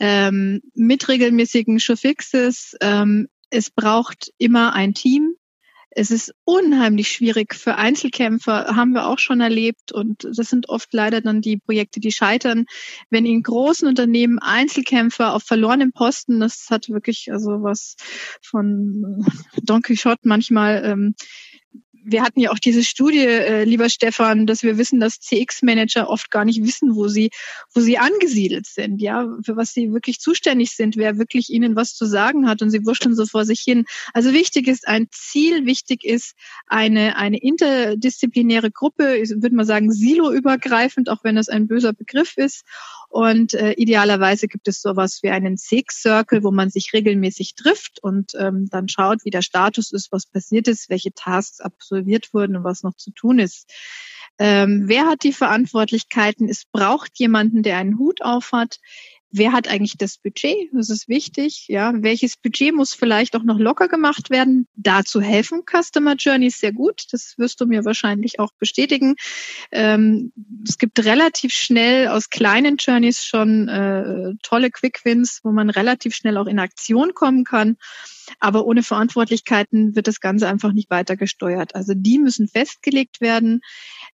ähm, 0.00 0.60
mit 0.74 1.08
regelmäßigen 1.08 1.80
Showfixes. 1.80 2.76
Ähm, 2.80 3.28
es 3.50 3.70
braucht 3.70 4.32
immer 4.38 4.74
ein 4.74 4.94
Team. 4.94 5.34
Es 5.90 6.10
ist 6.10 6.34
unheimlich 6.44 7.08
schwierig 7.10 7.54
für 7.54 7.76
Einzelkämpfer, 7.76 8.76
haben 8.76 8.92
wir 8.92 9.06
auch 9.06 9.18
schon 9.18 9.40
erlebt. 9.40 9.92
Und 9.92 10.24
das 10.24 10.48
sind 10.48 10.68
oft 10.68 10.92
leider 10.92 11.20
dann 11.20 11.40
die 11.40 11.56
Projekte, 11.56 12.00
die 12.00 12.12
scheitern. 12.12 12.66
Wenn 13.10 13.26
in 13.26 13.42
großen 13.42 13.88
Unternehmen 13.88 14.38
Einzelkämpfer 14.38 15.34
auf 15.34 15.42
verlorenem 15.44 15.92
Posten, 15.92 16.40
das 16.40 16.66
hat 16.70 16.88
wirklich 16.88 17.32
also 17.32 17.62
was 17.62 17.96
von 18.42 19.24
Don 19.62 19.82
Quixote 19.82 20.20
manchmal, 20.24 20.82
ähm, 20.84 21.14
wir 22.04 22.22
hatten 22.22 22.40
ja 22.40 22.50
auch 22.50 22.58
diese 22.58 22.84
Studie, 22.84 23.24
äh, 23.24 23.64
lieber 23.64 23.88
Stefan, 23.88 24.46
dass 24.46 24.62
wir 24.62 24.78
wissen, 24.78 25.00
dass 25.00 25.20
CX-Manager 25.20 26.08
oft 26.08 26.30
gar 26.30 26.44
nicht 26.44 26.62
wissen, 26.62 26.96
wo 26.96 27.08
sie, 27.08 27.30
wo 27.74 27.80
sie 27.80 27.98
angesiedelt 27.98 28.66
sind, 28.66 29.00
ja, 29.00 29.26
für 29.44 29.56
was 29.56 29.72
sie 29.72 29.92
wirklich 29.92 30.20
zuständig 30.20 30.72
sind, 30.72 30.96
wer 30.96 31.18
wirklich 31.18 31.50
ihnen 31.50 31.76
was 31.76 31.94
zu 31.94 32.06
sagen 32.06 32.48
hat 32.48 32.62
und 32.62 32.70
sie 32.70 32.84
wurschteln 32.84 33.14
so 33.14 33.26
vor 33.26 33.44
sich 33.44 33.60
hin. 33.60 33.84
Also 34.14 34.32
wichtig 34.32 34.68
ist 34.68 34.88
ein 34.88 35.08
Ziel, 35.12 35.66
wichtig 35.66 36.04
ist 36.04 36.34
eine, 36.66 37.16
eine 37.16 37.38
interdisziplinäre 37.38 38.70
Gruppe, 38.70 39.16
ich 39.16 39.30
würde 39.30 39.54
mal 39.54 39.66
sagen 39.66 39.92
siloübergreifend, 39.92 41.08
auch 41.10 41.24
wenn 41.24 41.36
das 41.36 41.48
ein 41.48 41.66
böser 41.66 41.92
Begriff 41.92 42.36
ist. 42.36 42.64
Und 43.08 43.54
äh, 43.54 43.72
idealerweise 43.72 44.48
gibt 44.48 44.68
es 44.68 44.82
sowas 44.82 45.20
wie 45.22 45.30
einen 45.30 45.56
Six-Circle, 45.56 46.44
wo 46.44 46.50
man 46.50 46.68
sich 46.68 46.92
regelmäßig 46.92 47.54
trifft 47.54 48.02
und 48.02 48.32
ähm, 48.38 48.68
dann 48.70 48.88
schaut, 48.88 49.24
wie 49.24 49.30
der 49.30 49.42
Status 49.42 49.92
ist, 49.92 50.12
was 50.12 50.26
passiert 50.26 50.68
ist, 50.68 50.90
welche 50.90 51.12
Tasks 51.12 51.60
absolviert 51.60 52.34
wurden 52.34 52.56
und 52.56 52.64
was 52.64 52.82
noch 52.82 52.94
zu 52.94 53.10
tun 53.10 53.38
ist. 53.38 53.72
Ähm, 54.38 54.84
wer 54.86 55.06
hat 55.06 55.24
die 55.24 55.32
Verantwortlichkeiten? 55.32 56.48
Es 56.48 56.64
braucht 56.64 57.18
jemanden, 57.18 57.62
der 57.62 57.78
einen 57.78 57.98
Hut 57.98 58.22
auf 58.22 58.52
hat. 58.52 58.78
Wer 59.30 59.52
hat 59.52 59.68
eigentlich 59.68 59.96
das 59.98 60.16
Budget? 60.16 60.70
Das 60.72 60.88
ist 60.88 61.06
wichtig. 61.06 61.66
Ja, 61.68 61.92
welches 61.94 62.36
Budget 62.38 62.74
muss 62.74 62.94
vielleicht 62.94 63.36
auch 63.36 63.42
noch 63.42 63.58
locker 63.58 63.88
gemacht 63.88 64.30
werden? 64.30 64.66
Dazu 64.74 65.20
helfen 65.20 65.64
Customer 65.66 66.14
Journeys 66.14 66.58
sehr 66.58 66.72
gut. 66.72 67.04
Das 67.12 67.34
wirst 67.36 67.60
du 67.60 67.66
mir 67.66 67.84
wahrscheinlich 67.84 68.40
auch 68.40 68.52
bestätigen. 68.58 69.16
Ähm, 69.70 70.32
es 70.66 70.78
gibt 70.78 71.04
relativ 71.04 71.52
schnell 71.52 72.08
aus 72.08 72.30
kleinen 72.30 72.76
Journeys 72.78 73.22
schon 73.22 73.68
äh, 73.68 74.34
tolle 74.42 74.70
Quick 74.70 75.04
Wins, 75.04 75.40
wo 75.42 75.52
man 75.52 75.68
relativ 75.68 76.14
schnell 76.14 76.38
auch 76.38 76.46
in 76.46 76.58
Aktion 76.58 77.12
kommen 77.12 77.44
kann. 77.44 77.76
Aber 78.40 78.64
ohne 78.64 78.82
Verantwortlichkeiten 78.82 79.94
wird 79.94 80.06
das 80.06 80.20
Ganze 80.20 80.48
einfach 80.48 80.72
nicht 80.72 80.88
weiter 80.90 81.16
gesteuert. 81.16 81.74
Also 81.74 81.92
die 81.94 82.18
müssen 82.18 82.48
festgelegt 82.48 83.20
werden. 83.20 83.60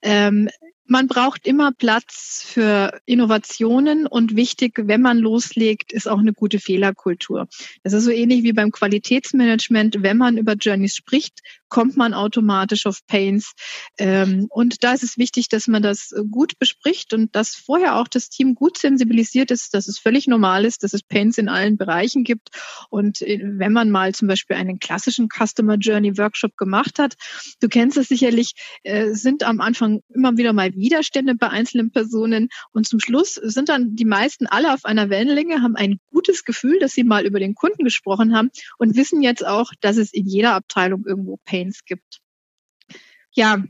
Ähm, 0.01 0.49
man 0.85 1.07
braucht 1.07 1.47
immer 1.47 1.71
Platz 1.71 2.43
für 2.45 2.99
Innovationen 3.05 4.05
und 4.05 4.35
wichtig, 4.35 4.73
wenn 4.75 5.01
man 5.01 5.17
loslegt, 5.17 5.93
ist 5.93 6.07
auch 6.07 6.19
eine 6.19 6.33
gute 6.33 6.59
Fehlerkultur. 6.59 7.47
Das 7.83 7.93
ist 7.93 8.03
so 8.03 8.11
ähnlich 8.11 8.43
wie 8.43 8.53
beim 8.53 8.71
Qualitätsmanagement. 8.71 9.97
Wenn 10.01 10.17
man 10.17 10.37
über 10.37 10.53
Journeys 10.53 10.95
spricht, 10.95 11.39
kommt 11.73 11.97
man 11.97 12.13
automatisch 12.13 12.85
auf 12.85 12.99
Pains. 13.07 13.53
Ähm, 13.97 14.45
und 14.51 14.83
da 14.83 14.93
ist 14.93 15.01
es 15.01 15.17
wichtig, 15.17 15.49
dass 15.49 15.67
man 15.67 15.81
das 15.81 16.13
gut 16.29 16.59
bespricht 16.59 17.15
und 17.15 17.35
dass 17.35 17.55
vorher 17.55 17.95
auch 17.95 18.07
das 18.07 18.29
Team 18.29 18.53
gut 18.53 18.77
sensibilisiert 18.77 19.49
ist, 19.49 19.73
dass 19.73 19.87
es 19.87 19.97
völlig 19.97 20.27
normal 20.27 20.65
ist, 20.65 20.83
dass 20.83 20.93
es 20.93 21.01
Pains 21.01 21.39
in 21.39 21.49
allen 21.49 21.75
Bereichen 21.75 22.23
gibt. 22.23 22.49
Und 22.91 23.23
äh, 23.23 23.39
wenn 23.41 23.73
man 23.73 23.89
mal 23.89 24.13
zum 24.13 24.27
Beispiel 24.27 24.55
einen 24.55 24.77
klassischen 24.77 25.29
Customer 25.29 25.77
Journey 25.77 26.15
Workshop 26.15 26.57
gemacht 26.57 26.99
hat, 26.99 27.15
du 27.59 27.67
kennst 27.69 27.97
es 27.97 28.07
sicherlich, 28.07 28.51
äh, 28.83 29.09
sind 29.13 29.41
am 29.41 29.59
Anfang 29.59 30.01
immer 30.13 30.37
wieder 30.37 30.53
mal 30.53 30.75
Widerstände 30.75 31.33
bei 31.33 31.49
einzelnen 31.49 31.89
Personen. 31.89 32.49
Und 32.71 32.87
zum 32.87 32.99
Schluss 32.99 33.33
sind 33.33 33.69
dann 33.69 33.95
die 33.95 34.05
meisten 34.05 34.45
alle 34.45 34.75
auf 34.75 34.85
einer 34.85 35.09
Wellenlänge, 35.09 35.63
haben 35.63 35.75
ein 35.75 35.97
gutes 36.11 36.43
Gefühl, 36.43 36.77
dass 36.77 36.93
sie 36.93 37.03
mal 37.03 37.25
über 37.25 37.39
den 37.39 37.55
Kunden 37.55 37.83
gesprochen 37.83 38.37
haben 38.37 38.51
und 38.77 38.95
wissen 38.95 39.23
jetzt 39.23 39.43
auch, 39.43 39.71
dass 39.81 39.97
es 39.97 40.13
in 40.13 40.27
jeder 40.27 40.53
Abteilung 40.53 41.03
irgendwo 41.07 41.39
Pains 41.45 41.62
gibt. 41.85 42.19
Ja, 43.31 43.63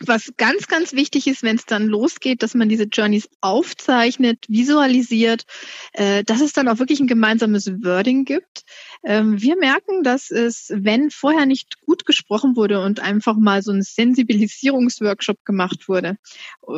was 0.00 0.32
ganz, 0.36 0.66
ganz 0.66 0.92
wichtig 0.92 1.26
ist, 1.26 1.42
wenn 1.42 1.56
es 1.56 1.66
dann 1.66 1.86
losgeht, 1.86 2.42
dass 2.42 2.54
man 2.54 2.68
diese 2.68 2.84
Journeys 2.84 3.28
aufzeichnet, 3.40 4.44
visualisiert, 4.48 5.44
äh, 5.92 6.24
dass 6.24 6.40
es 6.40 6.52
dann 6.52 6.68
auch 6.68 6.78
wirklich 6.78 7.00
ein 7.00 7.06
gemeinsames 7.06 7.66
Wording 7.82 8.24
gibt. 8.24 8.64
Ähm, 9.04 9.40
wir 9.40 9.56
merken, 9.56 10.02
dass 10.02 10.30
es, 10.30 10.72
wenn 10.74 11.10
vorher 11.10 11.46
nicht 11.46 11.80
gut 11.80 12.06
gesprochen 12.06 12.56
wurde 12.56 12.80
und 12.80 13.00
einfach 13.00 13.36
mal 13.36 13.62
so 13.62 13.70
ein 13.70 13.82
Sensibilisierungsworkshop 13.82 15.44
gemacht 15.44 15.88
wurde, 15.88 16.16
äh, 16.62 16.70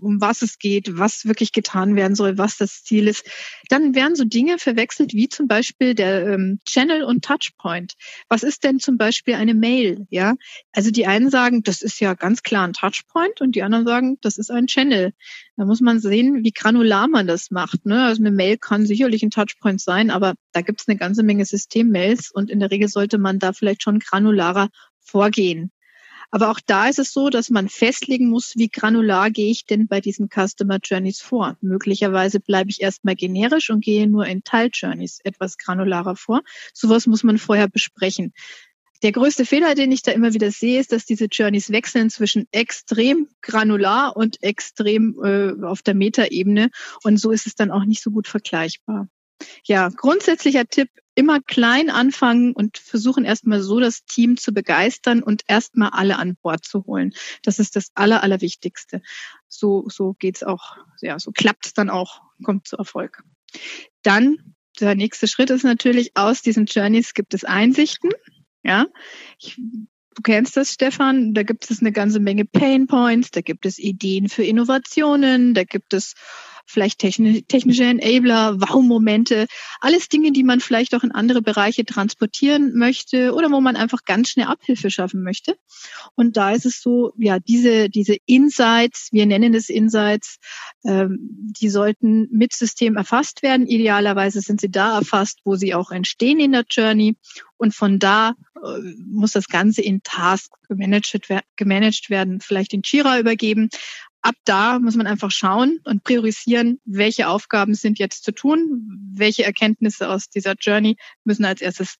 um 0.00 0.20
was 0.20 0.42
es 0.42 0.58
geht, 0.58 0.96
was 0.96 1.24
wirklich 1.24 1.52
getan 1.52 1.96
werden 1.96 2.14
soll, 2.14 2.38
was 2.38 2.56
das 2.56 2.84
Ziel 2.84 3.08
ist, 3.08 3.28
dann 3.68 3.94
werden 3.94 4.14
so 4.14 4.24
Dinge 4.24 4.58
verwechselt 4.58 5.12
wie 5.12 5.28
zum 5.28 5.48
Beispiel 5.48 5.94
der 5.94 6.28
ähm, 6.28 6.60
Channel 6.66 7.02
und 7.02 7.24
Touchpoint. 7.24 7.94
Was 8.28 8.44
ist 8.44 8.62
denn 8.62 8.78
zum 8.78 8.96
Beispiel 8.96 9.34
eine 9.34 9.54
Mail? 9.54 10.06
Ja, 10.10 10.34
also 10.72 10.90
die 10.90 11.06
einen 11.06 11.30
sagen, 11.30 11.62
das 11.62 11.82
ist 11.82 12.00
ja 12.00 12.14
ganz 12.14 12.42
klar 12.42 12.66
ein 12.66 12.74
Touchpoint 12.74 13.40
und 13.40 13.56
die 13.56 13.62
anderen 13.62 13.86
sagen, 13.86 14.18
das 14.20 14.38
ist 14.38 14.50
ein 14.50 14.66
Channel. 14.66 15.12
Da 15.56 15.66
muss 15.66 15.80
man 15.80 16.00
sehen, 16.00 16.44
wie 16.44 16.52
granular 16.52 17.08
man 17.08 17.26
das 17.26 17.50
macht. 17.50 17.84
Ne? 17.84 18.04
Also 18.04 18.22
eine 18.22 18.30
Mail 18.30 18.56
kann 18.56 18.86
sicherlich 18.86 19.22
ein 19.22 19.30
Touchpoint 19.30 19.80
sein, 19.80 20.10
aber 20.10 20.34
da 20.52 20.62
gibt 20.62 20.80
es 20.80 20.88
eine 20.88 20.96
ganze 20.96 21.22
Menge 21.22 21.44
Systemmails 21.44 22.30
und 22.32 22.50
in 22.50 22.60
der 22.60 22.70
Regel 22.70 22.88
sollte 22.88 23.18
man 23.18 23.38
da 23.38 23.52
vielleicht 23.52 23.82
schon 23.82 23.98
granularer 23.98 24.70
vorgehen. 25.00 25.70
Aber 26.34 26.50
auch 26.50 26.60
da 26.64 26.88
ist 26.88 26.98
es 26.98 27.12
so, 27.12 27.28
dass 27.28 27.50
man 27.50 27.68
festlegen 27.68 28.30
muss, 28.30 28.54
wie 28.56 28.70
granular 28.70 29.30
gehe 29.30 29.50
ich 29.50 29.66
denn 29.66 29.86
bei 29.86 30.00
diesen 30.00 30.30
Customer 30.30 30.78
Journeys 30.82 31.20
vor. 31.20 31.58
Möglicherweise 31.60 32.40
bleibe 32.40 32.70
ich 32.70 32.80
erstmal 32.80 33.16
generisch 33.16 33.68
und 33.68 33.84
gehe 33.84 34.08
nur 34.08 34.24
in 34.24 34.42
Teil 34.42 34.70
Journeys 34.72 35.20
etwas 35.24 35.58
granularer 35.58 36.16
vor. 36.16 36.40
Sowas 36.72 37.06
muss 37.06 37.22
man 37.22 37.36
vorher 37.36 37.68
besprechen. 37.68 38.32
Der 39.02 39.12
größte 39.12 39.44
Fehler, 39.44 39.74
den 39.74 39.90
ich 39.90 40.02
da 40.02 40.12
immer 40.12 40.32
wieder 40.32 40.50
sehe, 40.50 40.80
ist, 40.80 40.92
dass 40.92 41.04
diese 41.04 41.26
Journeys 41.26 41.70
wechseln 41.70 42.08
zwischen 42.08 42.46
extrem 42.52 43.28
granular 43.40 44.16
und 44.16 44.42
extrem 44.42 45.16
äh, 45.22 45.64
auf 45.64 45.82
der 45.82 45.94
Metaebene. 45.94 46.70
Und 47.02 47.18
so 47.18 47.32
ist 47.32 47.46
es 47.46 47.54
dann 47.54 47.70
auch 47.70 47.84
nicht 47.84 48.02
so 48.02 48.10
gut 48.10 48.28
vergleichbar. 48.28 49.08
Ja, 49.64 49.88
grundsätzlicher 49.88 50.66
Tipp, 50.66 50.88
immer 51.14 51.40
klein 51.40 51.90
anfangen 51.90 52.52
und 52.52 52.78
versuchen 52.78 53.24
erstmal 53.24 53.60
so 53.60 53.80
das 53.80 54.04
Team 54.04 54.36
zu 54.36 54.52
begeistern 54.52 55.22
und 55.22 55.42
erstmal 55.46 55.90
alle 55.90 56.18
an 56.18 56.36
Bord 56.40 56.64
zu 56.64 56.84
holen. 56.86 57.12
Das 57.42 57.58
ist 57.58 57.76
das 57.76 57.88
Aller, 57.94 58.22
Allerwichtigste. 58.22 59.02
So, 59.48 59.86
so 59.88 60.14
geht's 60.14 60.42
auch, 60.42 60.76
ja, 61.00 61.18
so 61.18 61.32
klappt's 61.32 61.74
dann 61.74 61.90
auch, 61.90 62.22
kommt 62.42 62.66
zu 62.66 62.76
Erfolg. 62.76 63.22
Dann, 64.02 64.54
der 64.80 64.94
nächste 64.94 65.26
Schritt 65.28 65.50
ist 65.50 65.64
natürlich, 65.64 66.12
aus 66.14 66.40
diesen 66.40 66.66
Journeys 66.66 67.12
gibt 67.12 67.34
es 67.34 67.44
Einsichten. 67.44 68.10
Ja, 68.62 68.86
ich, 69.38 69.56
du 69.56 70.22
kennst 70.22 70.56
das, 70.56 70.72
Stefan. 70.72 71.34
Da 71.34 71.42
gibt 71.42 71.70
es 71.70 71.80
eine 71.80 71.92
ganze 71.92 72.20
Menge 72.20 72.44
Pain 72.44 72.86
Points, 72.86 73.30
da 73.30 73.40
gibt 73.40 73.66
es 73.66 73.78
Ideen 73.78 74.28
für 74.28 74.44
Innovationen, 74.44 75.54
da 75.54 75.64
gibt 75.64 75.94
es 75.94 76.14
vielleicht 76.66 76.98
technische 76.98 77.84
Enabler, 77.84 78.60
Wow-Momente, 78.60 79.46
alles 79.80 80.08
Dinge, 80.08 80.32
die 80.32 80.44
man 80.44 80.60
vielleicht 80.60 80.94
auch 80.94 81.02
in 81.02 81.12
andere 81.12 81.42
Bereiche 81.42 81.84
transportieren 81.84 82.76
möchte 82.76 83.34
oder 83.34 83.50
wo 83.50 83.60
man 83.60 83.76
einfach 83.76 84.04
ganz 84.04 84.30
schnell 84.30 84.46
Abhilfe 84.46 84.90
schaffen 84.90 85.22
möchte. 85.22 85.56
Und 86.14 86.36
da 86.36 86.52
ist 86.52 86.66
es 86.66 86.80
so, 86.80 87.12
ja, 87.16 87.38
diese, 87.38 87.88
diese 87.88 88.16
Insights, 88.26 89.08
wir 89.12 89.26
nennen 89.26 89.54
es 89.54 89.68
Insights, 89.68 90.38
ähm, 90.84 91.18
die 91.60 91.68
sollten 91.68 92.28
mit 92.30 92.52
System 92.52 92.96
erfasst 92.96 93.42
werden. 93.42 93.66
Idealerweise 93.66 94.40
sind 94.40 94.60
sie 94.60 94.70
da 94.70 94.98
erfasst, 94.98 95.40
wo 95.44 95.56
sie 95.56 95.74
auch 95.74 95.90
entstehen 95.90 96.40
in 96.40 96.52
der 96.52 96.64
Journey. 96.68 97.16
Und 97.56 97.74
von 97.74 97.98
da 97.98 98.34
äh, 98.56 98.80
muss 99.08 99.32
das 99.32 99.46
Ganze 99.46 99.82
in 99.82 100.02
gemanagt, 100.68 101.28
gemanagt 101.56 102.10
werden, 102.10 102.40
vielleicht 102.40 102.72
in 102.72 102.82
Jira 102.84 103.18
übergeben 103.18 103.68
ab 104.22 104.34
da 104.44 104.78
muss 104.78 104.96
man 104.96 105.06
einfach 105.06 105.30
schauen 105.30 105.80
und 105.84 106.04
priorisieren, 106.04 106.80
welche 106.84 107.28
Aufgaben 107.28 107.74
sind 107.74 107.98
jetzt 107.98 108.24
zu 108.24 108.32
tun, 108.32 109.10
welche 109.14 109.44
Erkenntnisse 109.44 110.08
aus 110.08 110.30
dieser 110.30 110.54
Journey 110.58 110.96
müssen 111.24 111.44
als 111.44 111.60
erstes 111.60 111.96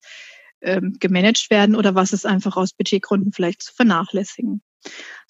ähm, 0.61 0.95
gemanagt 0.99 1.49
werden 1.49 1.75
oder 1.75 1.95
was 1.95 2.13
ist 2.13 2.25
einfach 2.25 2.55
aus 2.55 2.73
Budgetgründen 2.73 3.33
vielleicht 3.33 3.61
zu 3.61 3.73
vernachlässigen. 3.73 4.61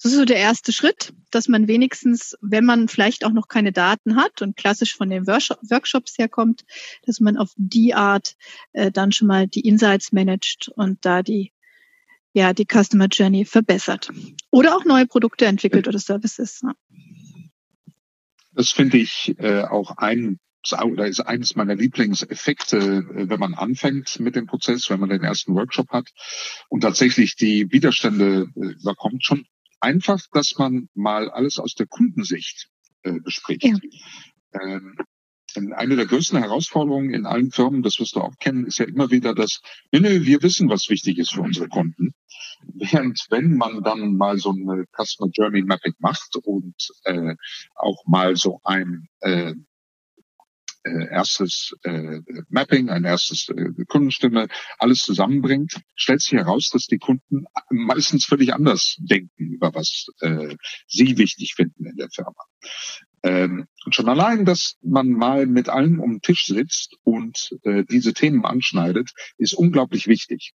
Das 0.01 0.11
ist 0.11 0.17
so 0.17 0.25
der 0.25 0.37
erste 0.37 0.71
Schritt, 0.71 1.13
dass 1.29 1.47
man 1.47 1.67
wenigstens, 1.67 2.35
wenn 2.41 2.65
man 2.65 2.87
vielleicht 2.87 3.23
auch 3.25 3.31
noch 3.31 3.47
keine 3.47 3.71
Daten 3.71 4.15
hat 4.15 4.41
und 4.41 4.55
klassisch 4.57 4.95
von 4.95 5.09
den 5.09 5.27
Workshops 5.27 6.17
herkommt, 6.17 6.63
dass 7.05 7.19
man 7.19 7.37
auf 7.37 7.51
die 7.55 7.93
Art 7.93 8.35
äh, 8.73 8.91
dann 8.91 9.11
schon 9.11 9.27
mal 9.27 9.47
die 9.47 9.61
Insights 9.61 10.11
managt 10.11 10.71
und 10.75 11.05
da 11.05 11.21
die 11.21 11.51
ja 12.33 12.53
die 12.53 12.65
Customer 12.65 13.07
Journey 13.07 13.45
verbessert 13.45 14.09
oder 14.51 14.75
auch 14.75 14.85
neue 14.85 15.07
Produkte 15.07 15.45
entwickelt 15.45 15.87
oder 15.87 15.99
Services. 15.99 16.61
Ja. 16.63 16.73
Das 18.51 18.71
finde 18.71 18.97
ich 18.97 19.35
äh, 19.39 19.63
auch 19.63 19.97
ein 19.97 20.39
oder 20.71 21.07
ist 21.07 21.19
eines 21.19 21.55
meiner 21.55 21.75
Lieblingseffekte, 21.75 22.77
äh, 22.77 23.29
wenn 23.29 23.39
man 23.39 23.53
anfängt 23.53 24.19
mit 24.19 24.35
dem 24.35 24.47
Prozess, 24.47 24.89
wenn 24.89 24.99
man 24.99 25.09
den 25.09 25.23
ersten 25.23 25.55
Workshop 25.55 25.89
hat 25.89 26.09
und 26.69 26.81
tatsächlich 26.81 27.35
die 27.35 27.71
Widerstände 27.71 28.47
äh, 28.55 28.59
überkommt, 28.59 29.25
schon 29.25 29.45
einfach, 29.81 30.21
dass 30.31 30.53
man 30.57 30.87
mal 30.93 31.29
alles 31.29 31.59
aus 31.59 31.75
der 31.75 31.87
Kundensicht 31.87 32.69
äh, 33.03 33.19
bespricht. 33.19 33.63
Ja. 33.63 33.77
Ähm, 34.61 34.95
eine 35.55 35.95
der 35.95 36.05
größten 36.05 36.39
Herausforderungen 36.39 37.13
in 37.13 37.25
allen 37.25 37.51
Firmen, 37.51 37.83
das 37.83 37.99
wirst 37.99 38.15
du 38.15 38.21
auch 38.21 38.37
kennen, 38.39 38.65
ist 38.65 38.79
ja 38.79 38.85
immer 38.85 39.11
wieder 39.11 39.33
das, 39.33 39.61
nee, 39.91 39.99
nee, 39.99 40.21
wir 40.21 40.41
wissen, 40.41 40.69
was 40.69 40.89
wichtig 40.89 41.17
ist 41.17 41.33
für 41.33 41.41
unsere 41.41 41.67
Kunden. 41.67 42.13
während 42.73 43.25
wenn 43.29 43.55
man 43.55 43.83
dann 43.83 44.15
mal 44.15 44.37
so 44.37 44.51
eine 44.51 44.85
Customer 44.95 45.29
Journey 45.33 45.63
Mapping 45.63 45.93
macht 45.99 46.35
und 46.43 46.75
äh, 47.03 47.35
auch 47.75 48.03
mal 48.05 48.35
so 48.35 48.59
ein 48.63 49.07
äh, 49.21 49.53
äh, 50.83 51.07
erstes 51.09 51.73
äh, 51.83 52.19
Mapping, 52.49 52.89
ein 52.89 53.05
erstes 53.05 53.49
äh, 53.49 53.85
Kundenstimme, 53.87 54.47
alles 54.79 55.03
zusammenbringt, 55.03 55.79
stellt 55.95 56.21
sich 56.21 56.33
heraus, 56.33 56.69
dass 56.73 56.87
die 56.87 56.97
Kunden 56.97 57.45
meistens 57.69 58.25
völlig 58.25 58.53
anders 58.53 58.97
denken 58.99 59.53
über 59.53 59.73
was 59.73 60.07
äh, 60.19 60.55
sie 60.87 61.17
wichtig 61.17 61.53
finden 61.55 61.85
in 61.85 61.95
der 61.95 62.09
Firma. 62.09 62.35
Ähm, 63.23 63.67
und 63.85 63.95
schon 63.95 64.09
allein, 64.09 64.45
dass 64.45 64.75
man 64.81 65.09
mal 65.09 65.45
mit 65.45 65.69
allen 65.69 65.99
um 65.99 66.11
den 66.11 66.21
Tisch 66.21 66.45
sitzt 66.45 66.95
und 67.03 67.57
äh, 67.63 67.83
diese 67.85 68.13
Themen 68.13 68.45
anschneidet, 68.45 69.11
ist 69.37 69.53
unglaublich 69.53 70.07
wichtig 70.07 70.53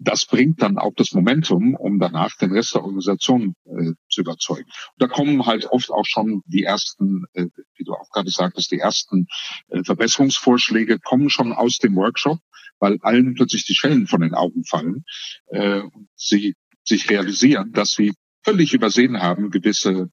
das 0.00 0.24
bringt 0.24 0.62
dann 0.62 0.78
auch 0.78 0.94
das 0.96 1.12
Momentum, 1.12 1.74
um 1.74 2.00
danach 2.00 2.34
den 2.36 2.52
Rest 2.52 2.74
der 2.74 2.82
Organisation 2.82 3.54
äh, 3.66 3.92
zu 4.08 4.22
überzeugen. 4.22 4.64
Und 4.64 5.02
da 5.02 5.06
kommen 5.06 5.44
halt 5.44 5.66
oft 5.66 5.90
auch 5.90 6.06
schon 6.06 6.42
die 6.46 6.64
ersten, 6.64 7.24
äh, 7.34 7.46
wie 7.76 7.84
du 7.84 7.92
auch 7.92 8.08
gerade 8.10 8.30
sagtest, 8.30 8.70
die 8.72 8.78
ersten 8.78 9.26
äh, 9.68 9.84
Verbesserungsvorschläge 9.84 10.98
kommen 11.00 11.28
schon 11.28 11.52
aus 11.52 11.76
dem 11.76 11.96
Workshop, 11.96 12.38
weil 12.78 12.98
allen 13.02 13.34
plötzlich 13.34 13.66
die 13.66 13.74
Schellen 13.74 14.06
von 14.06 14.22
den 14.22 14.34
Augen 14.34 14.64
fallen 14.64 15.04
äh, 15.48 15.80
und 15.80 16.08
sie 16.16 16.54
sich 16.82 17.10
realisieren, 17.10 17.72
dass 17.72 17.90
sie 17.90 18.14
völlig 18.42 18.72
übersehen 18.72 19.20
haben 19.20 19.50
gewisse 19.50 20.08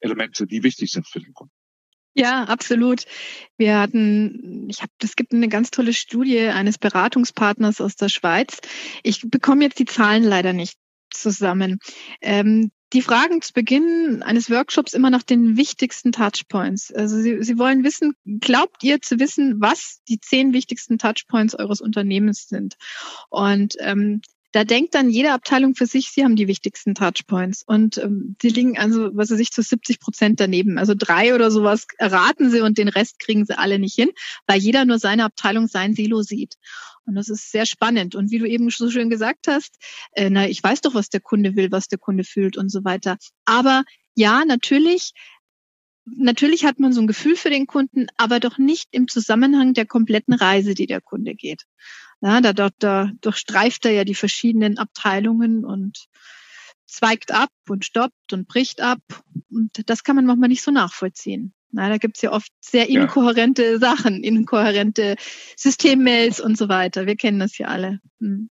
Elemente, 0.00 0.46
die 0.46 0.62
wichtig 0.62 0.90
sind 0.92 1.06
für 1.06 1.20
den 1.20 1.32
Kunden. 1.32 1.54
Ja, 2.14 2.44
absolut. 2.44 3.04
Wir 3.56 3.78
hatten, 3.78 4.68
ich 4.68 4.82
habe, 4.82 4.92
es 5.02 5.16
gibt 5.16 5.32
eine 5.32 5.48
ganz 5.48 5.70
tolle 5.70 5.94
Studie 5.94 6.40
eines 6.40 6.76
Beratungspartners 6.76 7.80
aus 7.80 7.96
der 7.96 8.10
Schweiz. 8.10 8.58
Ich 9.02 9.22
bekomme 9.30 9.64
jetzt 9.64 9.78
die 9.78 9.86
Zahlen 9.86 10.22
leider 10.22 10.52
nicht 10.52 10.78
zusammen. 11.10 11.78
Ähm, 12.20 12.70
die 12.92 13.00
fragen 13.00 13.40
zu 13.40 13.54
Beginn 13.54 14.22
eines 14.22 14.50
Workshops 14.50 14.92
immer 14.92 15.08
nach 15.08 15.22
den 15.22 15.56
wichtigsten 15.56 16.12
Touchpoints. 16.12 16.92
Also 16.92 17.16
sie, 17.16 17.42
sie 17.42 17.56
wollen 17.56 17.84
wissen, 17.84 18.14
glaubt 18.40 18.84
ihr 18.84 19.00
zu 19.00 19.18
wissen, 19.18 19.62
was 19.62 20.02
die 20.08 20.20
zehn 20.20 20.52
wichtigsten 20.52 20.98
Touchpoints 20.98 21.54
eures 21.54 21.80
Unternehmens 21.80 22.48
sind? 22.48 22.76
Und 23.30 23.76
ähm, 23.80 24.20
da 24.52 24.64
denkt 24.64 24.94
dann 24.94 25.08
jede 25.08 25.32
Abteilung 25.32 25.74
für 25.74 25.86
sich, 25.86 26.10
sie 26.10 26.24
haben 26.24 26.36
die 26.36 26.46
wichtigsten 26.46 26.94
Touchpoints. 26.94 27.62
Und 27.66 27.96
ähm, 27.96 28.36
die 28.42 28.50
liegen 28.50 28.78
also, 28.78 29.10
was 29.14 29.30
weiß 29.30 29.40
ich, 29.40 29.50
zu 29.50 29.62
70 29.62 29.98
Prozent 29.98 30.40
daneben. 30.40 30.78
Also 30.78 30.94
drei 30.96 31.34
oder 31.34 31.50
sowas 31.50 31.86
erraten 31.96 32.50
sie 32.50 32.60
und 32.60 32.76
den 32.76 32.88
Rest 32.88 33.18
kriegen 33.18 33.46
sie 33.46 33.58
alle 33.58 33.78
nicht 33.78 33.94
hin, 33.94 34.10
weil 34.46 34.60
jeder 34.60 34.84
nur 34.84 34.98
seine 34.98 35.24
Abteilung, 35.24 35.68
sein 35.68 35.94
Silo 35.94 36.22
sieht. 36.22 36.56
Und 37.06 37.14
das 37.14 37.30
ist 37.30 37.50
sehr 37.50 37.64
spannend. 37.64 38.14
Und 38.14 38.30
wie 38.30 38.38
du 38.38 38.46
eben 38.46 38.68
so 38.68 38.90
schön 38.90 39.08
gesagt 39.08 39.48
hast, 39.48 39.76
äh, 40.12 40.28
na, 40.28 40.46
ich 40.46 40.62
weiß 40.62 40.82
doch, 40.82 40.94
was 40.94 41.08
der 41.08 41.20
Kunde 41.20 41.56
will, 41.56 41.72
was 41.72 41.88
der 41.88 41.98
Kunde 41.98 42.22
fühlt 42.22 42.58
und 42.58 42.70
so 42.70 42.84
weiter. 42.84 43.16
Aber 43.46 43.84
ja, 44.14 44.44
natürlich 44.44 45.12
Natürlich 46.04 46.64
hat 46.64 46.80
man 46.80 46.92
so 46.92 47.00
ein 47.00 47.06
Gefühl 47.06 47.36
für 47.36 47.48
den 47.48 47.68
Kunden, 47.68 48.08
aber 48.16 48.40
doch 48.40 48.58
nicht 48.58 48.88
im 48.90 49.06
Zusammenhang 49.06 49.72
der 49.72 49.86
kompletten 49.86 50.34
Reise, 50.34 50.74
die 50.74 50.88
der 50.88 51.00
Kunde 51.00 51.36
geht. 51.36 51.62
Ja, 52.22 52.40
da, 52.40 52.52
da, 52.52 52.70
da 52.78 53.10
durchstreift 53.20 53.84
er 53.84 53.92
ja 53.92 54.04
die 54.04 54.14
verschiedenen 54.14 54.78
Abteilungen 54.78 55.64
und 55.64 56.06
zweigt 56.86 57.32
ab 57.32 57.50
und 57.68 57.84
stoppt 57.84 58.32
und 58.32 58.46
bricht 58.46 58.80
ab. 58.80 59.00
Und 59.50 59.70
das 59.86 60.04
kann 60.04 60.14
man 60.14 60.26
manchmal 60.26 60.48
nicht 60.48 60.62
so 60.62 60.70
nachvollziehen. 60.70 61.52
Na, 61.72 61.88
da 61.88 61.96
gibt's 61.96 62.22
ja 62.22 62.30
oft 62.30 62.52
sehr 62.60 62.88
inkohärente 62.88 63.64
ja. 63.64 63.78
Sachen, 63.78 64.22
inkohärente 64.22 65.16
Systemmails 65.56 66.38
und 66.38 66.56
so 66.56 66.68
weiter. 66.68 67.06
Wir 67.06 67.16
kennen 67.16 67.40
das 67.40 67.58
ja 67.58 67.66
alle. 67.68 67.98
Hm. 68.20 68.48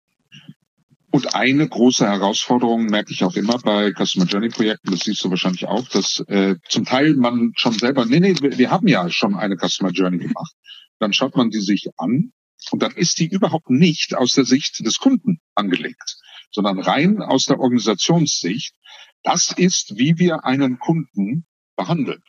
Und 1.11 1.35
eine 1.35 1.67
große 1.67 2.05
Herausforderung 2.05 2.87
merke 2.87 3.13
ich 3.13 3.23
auch 3.23 3.37
immer 3.37 3.59
bei 3.59 3.93
Customer 3.93 4.27
Journey 4.27 4.49
Projekten, 4.49 4.91
das 4.91 5.01
siehst 5.05 5.25
du 5.25 5.31
wahrscheinlich 5.31 5.65
auch, 5.67 5.89
dass 5.89 6.19
äh, 6.27 6.57
zum 6.69 6.85
Teil 6.85 7.15
man 7.15 7.53
schon 7.55 7.73
selber, 7.73 8.05
nee, 8.05 8.19
nee, 8.19 8.35
wir, 8.41 8.59
wir 8.59 8.71
haben 8.73 8.89
ja 8.89 9.09
schon 9.09 9.37
eine 9.37 9.57
Customer 9.57 9.93
Journey 9.93 10.19
gemacht. 10.19 10.53
Dann 10.99 11.13
schaut 11.13 11.37
man 11.37 11.51
die 11.51 11.61
sich 11.61 11.89
an 11.97 12.33
und 12.73 12.83
dann 12.83 12.93
ist 12.93 13.19
die 13.19 13.29
überhaupt 13.29 13.71
nicht 13.71 14.15
aus 14.15 14.33
der 14.33 14.45
Sicht 14.45 14.85
des 14.85 14.99
Kunden 14.99 15.41
angelegt, 15.55 16.17
sondern 16.51 16.81
rein 16.81 17.23
aus 17.23 17.45
der 17.45 17.59
Organisationssicht. 17.59 18.75
Das 19.23 19.53
ist, 19.57 19.97
wie 19.97 20.19
wir 20.19 20.45
einen 20.45 20.79
Kunden 20.79 21.47
behandeln. 21.77 22.23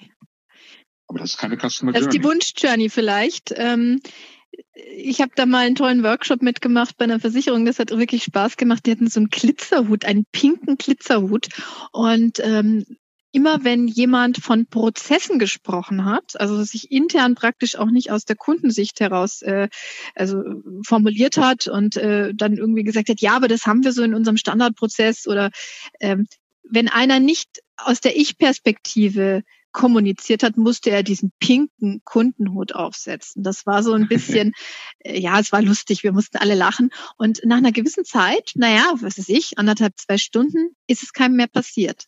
Aber 1.08 1.20
das 1.20 1.32
ist 1.32 1.38
keine 1.38 1.58
Customer 1.58 1.92
Journey. 1.92 2.06
Das 2.06 2.16
ist 2.16 2.22
die 2.22 2.24
Wunsch-Journey 2.24 2.90
vielleicht. 2.90 3.54
Ähm 3.56 4.02
ich 4.74 5.22
habe 5.22 5.32
da 5.36 5.46
mal 5.46 5.66
einen 5.66 5.76
tollen 5.76 6.04
Workshop 6.04 6.42
mitgemacht 6.42 6.98
bei 6.98 7.06
einer 7.06 7.20
Versicherung. 7.20 7.66
Das 7.66 7.80
hat 7.80 7.92
wirklich 7.92 8.24
Spaß 8.24 8.58
gemacht. 8.58 8.86
Die 8.86 8.92
hatten 8.92 9.10
so 9.10 9.20
einen 9.20 9.30
Glitzerhut, 9.30 10.06
einen 10.06 10.26
pinken 10.32 10.78
Glitzerhut. 10.78 11.48
Und 11.92 12.40
ähm, 12.44 12.86
immer 13.36 13.66
wenn 13.66 13.90
jemand 13.90 14.38
von 14.38 14.66
Prozessen 14.66 15.40
gesprochen 15.40 16.06
hat, 16.06 16.40
also 16.40 16.64
sich 16.64 16.90
intern 16.90 17.36
praktisch 17.36 17.76
auch 17.76 17.92
nicht 17.92 18.10
aus 18.10 18.24
der 18.24 18.38
Kundensicht 18.38 19.02
heraus 19.02 19.42
äh, 19.42 19.68
also 20.16 20.42
formuliert 20.88 21.36
hat 21.36 21.68
und 21.68 21.98
äh, 21.98 22.34
dann 22.34 22.56
irgendwie 22.56 22.86
gesagt 22.86 23.10
hat, 23.10 23.20
ja, 23.20 23.36
aber 23.36 23.50
das 23.50 23.66
haben 23.66 23.84
wir 23.84 23.92
so 23.92 24.04
in 24.04 24.16
unserem 24.16 24.38
Standardprozess 24.38 25.28
oder 25.28 25.52
ähm, 26.00 26.28
wenn 26.64 26.88
einer 26.88 27.20
nicht 27.20 27.50
aus 27.76 28.00
der 28.00 28.16
Ich-Perspektive 28.16 29.44
kommuniziert 29.74 30.42
hat, 30.42 30.56
musste 30.56 30.90
er 30.90 31.04
diesen 31.04 31.34
pinken 31.40 32.00
Kundenhut 32.06 32.74
aufsetzen. 32.74 33.44
Das 33.44 33.66
war 33.66 33.84
so 33.84 33.92
ein 33.92 34.08
bisschen, 34.08 34.54
äh, 35.00 35.20
ja, 35.20 35.42
es 35.42 35.52
war 35.52 35.62
lustig, 35.62 36.04
wir 36.04 36.14
mussten 36.14 36.38
alle 36.38 36.56
lachen. 36.56 36.90
Und 37.18 37.42
nach 37.44 37.58
einer 37.58 37.74
gewissen 37.74 38.06
Zeit, 38.06 38.54
naja, 38.56 38.94
was 39.02 39.18
ist 39.18 39.30
ich, 39.30 39.60
anderthalb, 39.60 40.00
zwei 40.00 40.18
Stunden, 40.18 40.74
ist 40.88 41.04
es 41.04 41.12
keinem 41.12 41.36
mehr 41.36 41.48
passiert. 41.48 42.06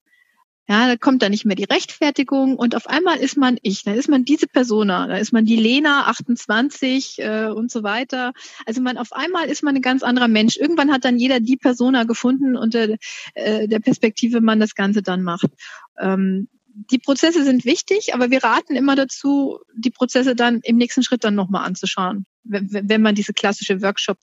Ja, 0.69 0.87
da 0.87 0.97
kommt 0.97 1.21
dann 1.21 1.31
nicht 1.31 1.45
mehr 1.45 1.55
die 1.55 1.63
Rechtfertigung 1.63 2.57
und 2.57 2.75
auf 2.75 2.87
einmal 2.87 3.17
ist 3.19 3.37
man 3.37 3.57
ich, 3.61 3.83
dann 3.83 3.95
ist 3.95 4.09
man 4.09 4.25
diese 4.25 4.47
Persona, 4.47 5.07
da 5.07 5.17
ist 5.17 5.31
man 5.31 5.45
die 5.45 5.55
Lena 5.55 6.07
28 6.07 7.19
äh, 7.19 7.45
und 7.45 7.71
so 7.71 7.83
weiter. 7.83 8.33
Also 8.65 8.81
man 8.81 8.97
auf 8.97 9.13
einmal 9.13 9.47
ist 9.47 9.63
man 9.63 9.77
ein 9.77 9.81
ganz 9.81 10.03
anderer 10.03 10.27
Mensch. 10.27 10.57
Irgendwann 10.57 10.91
hat 10.91 11.05
dann 11.05 11.19
jeder 11.19 11.39
die 11.39 11.55
Persona 11.55 12.03
gefunden 12.03 12.57
unter 12.57 12.97
äh, 13.33 13.67
der 13.69 13.79
Perspektive 13.79 14.41
man 14.41 14.59
das 14.59 14.75
Ganze 14.75 15.01
dann 15.01 15.23
macht. 15.23 15.47
Ähm, 15.99 16.49
die 16.91 16.99
Prozesse 16.99 17.43
sind 17.43 17.65
wichtig, 17.65 18.13
aber 18.13 18.29
wir 18.29 18.43
raten 18.43 18.75
immer 18.75 18.95
dazu, 18.95 19.59
die 19.73 19.89
Prozesse 19.89 20.35
dann 20.35 20.59
im 20.63 20.77
nächsten 20.77 21.01
Schritt 21.01 21.23
dann 21.23 21.33
nochmal 21.33 21.65
anzuschauen, 21.65 22.25
wenn 22.49 23.01
man 23.01 23.15
diese 23.15 23.33
klassische 23.33 23.81
Workshop, 23.81 24.17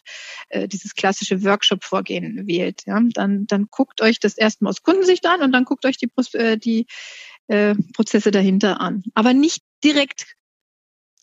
äh, 0.48 0.68
dieses 0.68 0.94
klassische 0.94 1.42
Workshop-Vorgehen 1.42 2.46
wählt. 2.46 2.82
Ja, 2.86 3.00
dann, 3.12 3.46
dann 3.46 3.66
guckt 3.70 4.00
euch 4.00 4.18
das 4.20 4.36
erstmal 4.36 4.70
aus 4.70 4.82
Kundensicht 4.82 5.26
an 5.26 5.42
und 5.42 5.52
dann 5.52 5.64
guckt 5.64 5.84
euch 5.84 5.96
die, 5.96 6.10
äh, 6.34 6.56
die 6.56 6.86
äh, 7.48 7.74
Prozesse 7.94 8.30
dahinter 8.30 8.80
an. 8.80 9.02
Aber 9.14 9.34
nicht 9.34 9.62
direkt 9.82 10.34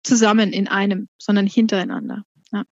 zusammen 0.03 0.53
in 0.53 0.67
einem, 0.67 1.09
sondern 1.17 1.47
hintereinander. 1.47 2.23
Ja. 2.51 2.63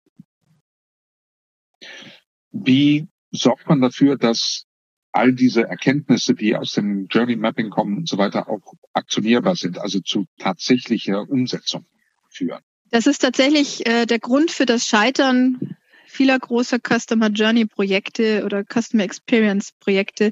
Wie 2.51 3.07
sorgt 3.31 3.67
man 3.67 3.81
dafür, 3.81 4.17
dass 4.17 4.65
all 5.11 5.33
diese 5.33 5.63
Erkenntnisse, 5.63 6.35
die 6.35 6.55
aus 6.55 6.73
dem 6.73 7.07
Journey 7.07 7.35
Mapping 7.35 7.69
kommen 7.69 7.97
und 7.97 8.09
so 8.09 8.17
weiter, 8.17 8.47
auch 8.49 8.73
aktionierbar 8.93 9.55
sind, 9.55 9.79
also 9.79 9.99
zu 9.99 10.25
tatsächlicher 10.37 11.27
Umsetzung 11.29 11.85
führen. 12.29 12.61
Das 12.91 13.07
ist 13.07 13.19
tatsächlich 13.19 13.85
äh, 13.85 14.05
der 14.05 14.19
Grund 14.19 14.51
für 14.51 14.65
das 14.65 14.87
Scheitern 14.87 15.77
vieler 16.09 16.39
großer 16.39 16.77
Customer 16.79 17.29
Journey 17.29 17.65
Projekte 17.65 18.43
oder 18.45 18.63
Customer 18.63 19.03
Experience 19.03 19.71
Projekte, 19.79 20.31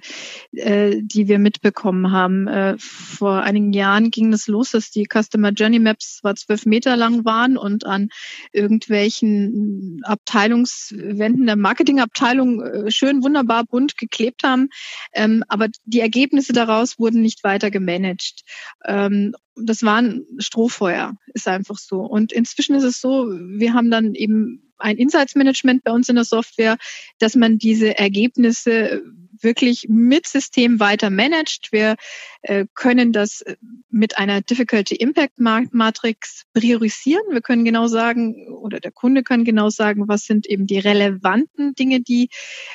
äh, 0.53 0.97
die 1.01 1.27
wir 1.27 1.39
mitbekommen 1.39 2.11
haben. 2.11 2.47
Äh, 2.47 2.75
vor 2.77 3.41
einigen 3.43 3.73
Jahren 3.73 4.11
ging 4.11 4.33
es 4.33 4.41
das 4.41 4.47
los, 4.47 4.71
dass 4.71 4.91
die 4.91 5.07
Customer 5.07 5.51
Journey 5.51 5.79
Maps 5.79 6.17
zwar 6.17 6.35
zwölf 6.35 6.65
Meter 6.65 6.97
lang 6.97 7.25
waren 7.25 7.57
und 7.57 7.85
an 7.85 8.09
irgendwelchen 8.51 10.01
Abteilungswänden 10.03 11.45
der 11.45 11.55
Marketingabteilung 11.55 12.61
äh, 12.61 12.91
schön 12.91 13.23
wunderbar 13.23 13.63
bunt 13.65 13.97
geklebt 13.97 14.43
haben, 14.43 14.69
ähm, 15.13 15.43
aber 15.47 15.67
die 15.85 15.99
Ergebnisse 15.99 16.53
daraus 16.53 16.99
wurden 16.99 17.21
nicht 17.21 17.43
weiter 17.43 17.71
gemanagt. 17.71 18.41
Ähm, 18.85 19.33
das 19.55 19.83
war 19.83 19.97
ein 19.97 20.25
Strohfeuer, 20.37 21.15
ist 21.33 21.47
einfach 21.47 21.77
so. 21.77 22.01
Und 22.01 22.31
inzwischen 22.31 22.75
ist 22.75 22.83
es 22.83 23.01
so, 23.01 23.27
wir 23.27 23.73
haben 23.73 23.89
dann 23.89 24.13
eben 24.13 24.66
ein 24.77 24.97
Insights 24.97 25.35
Management 25.35 25.83
bei 25.83 25.91
uns 25.91 26.09
in 26.09 26.15
der 26.15 26.25
Software, 26.25 26.77
dass 27.19 27.35
man 27.35 27.57
diese 27.57 27.97
Ergebnisse 27.97 29.03
wirklich 29.39 29.87
mit 29.89 30.27
System 30.27 30.79
weiter 30.79 31.09
managt. 31.09 31.71
Wir 31.71 31.95
äh, 32.41 32.65
können 32.73 33.11
das 33.13 33.43
mit 33.89 34.17
einer 34.17 34.41
Difficulty 34.41 34.95
Impact 34.95 35.39
Matrix 35.39 36.43
priorisieren. 36.53 37.23
Wir 37.31 37.41
können 37.41 37.65
genau 37.65 37.87
sagen, 37.87 38.47
oder 38.49 38.79
der 38.79 38.91
Kunde 38.91 39.23
kann 39.23 39.43
genau 39.43 39.69
sagen, 39.69 40.07
was 40.07 40.25
sind 40.25 40.47
eben 40.47 40.67
die 40.67 40.79
relevanten 40.79 41.73
Dinge, 41.75 42.01
die 42.01 42.29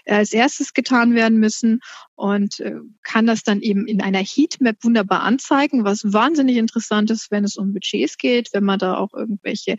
äh, 0.05 0.15
als 0.15 0.33
erstes 0.33 0.75
getan 0.75 1.15
werden 1.15 1.39
müssen. 1.39 1.81
und 2.15 2.61
äh, 2.61 2.75
kann 3.03 3.27
das 3.27 3.43
dann 3.43 3.61
eben 3.63 3.89
in 3.89 4.01
einer 4.01 4.21
Heatmap 4.21 4.77
wunderbar 4.83 5.23
anzeigen, 5.23 5.85
was 5.85 6.13
wahnsinnig 6.13 6.57
interessant 6.57 7.11
ist, 7.11 7.33
wenn 7.33 7.43
es 7.45 7.57
um 7.57 7.73
Budgets 7.73 8.17
geht, 8.17 8.51
wenn 8.53 8.63
man 8.63 8.79
da 8.79 8.97
auch 8.97 9.13
irgendwelche 9.13 9.77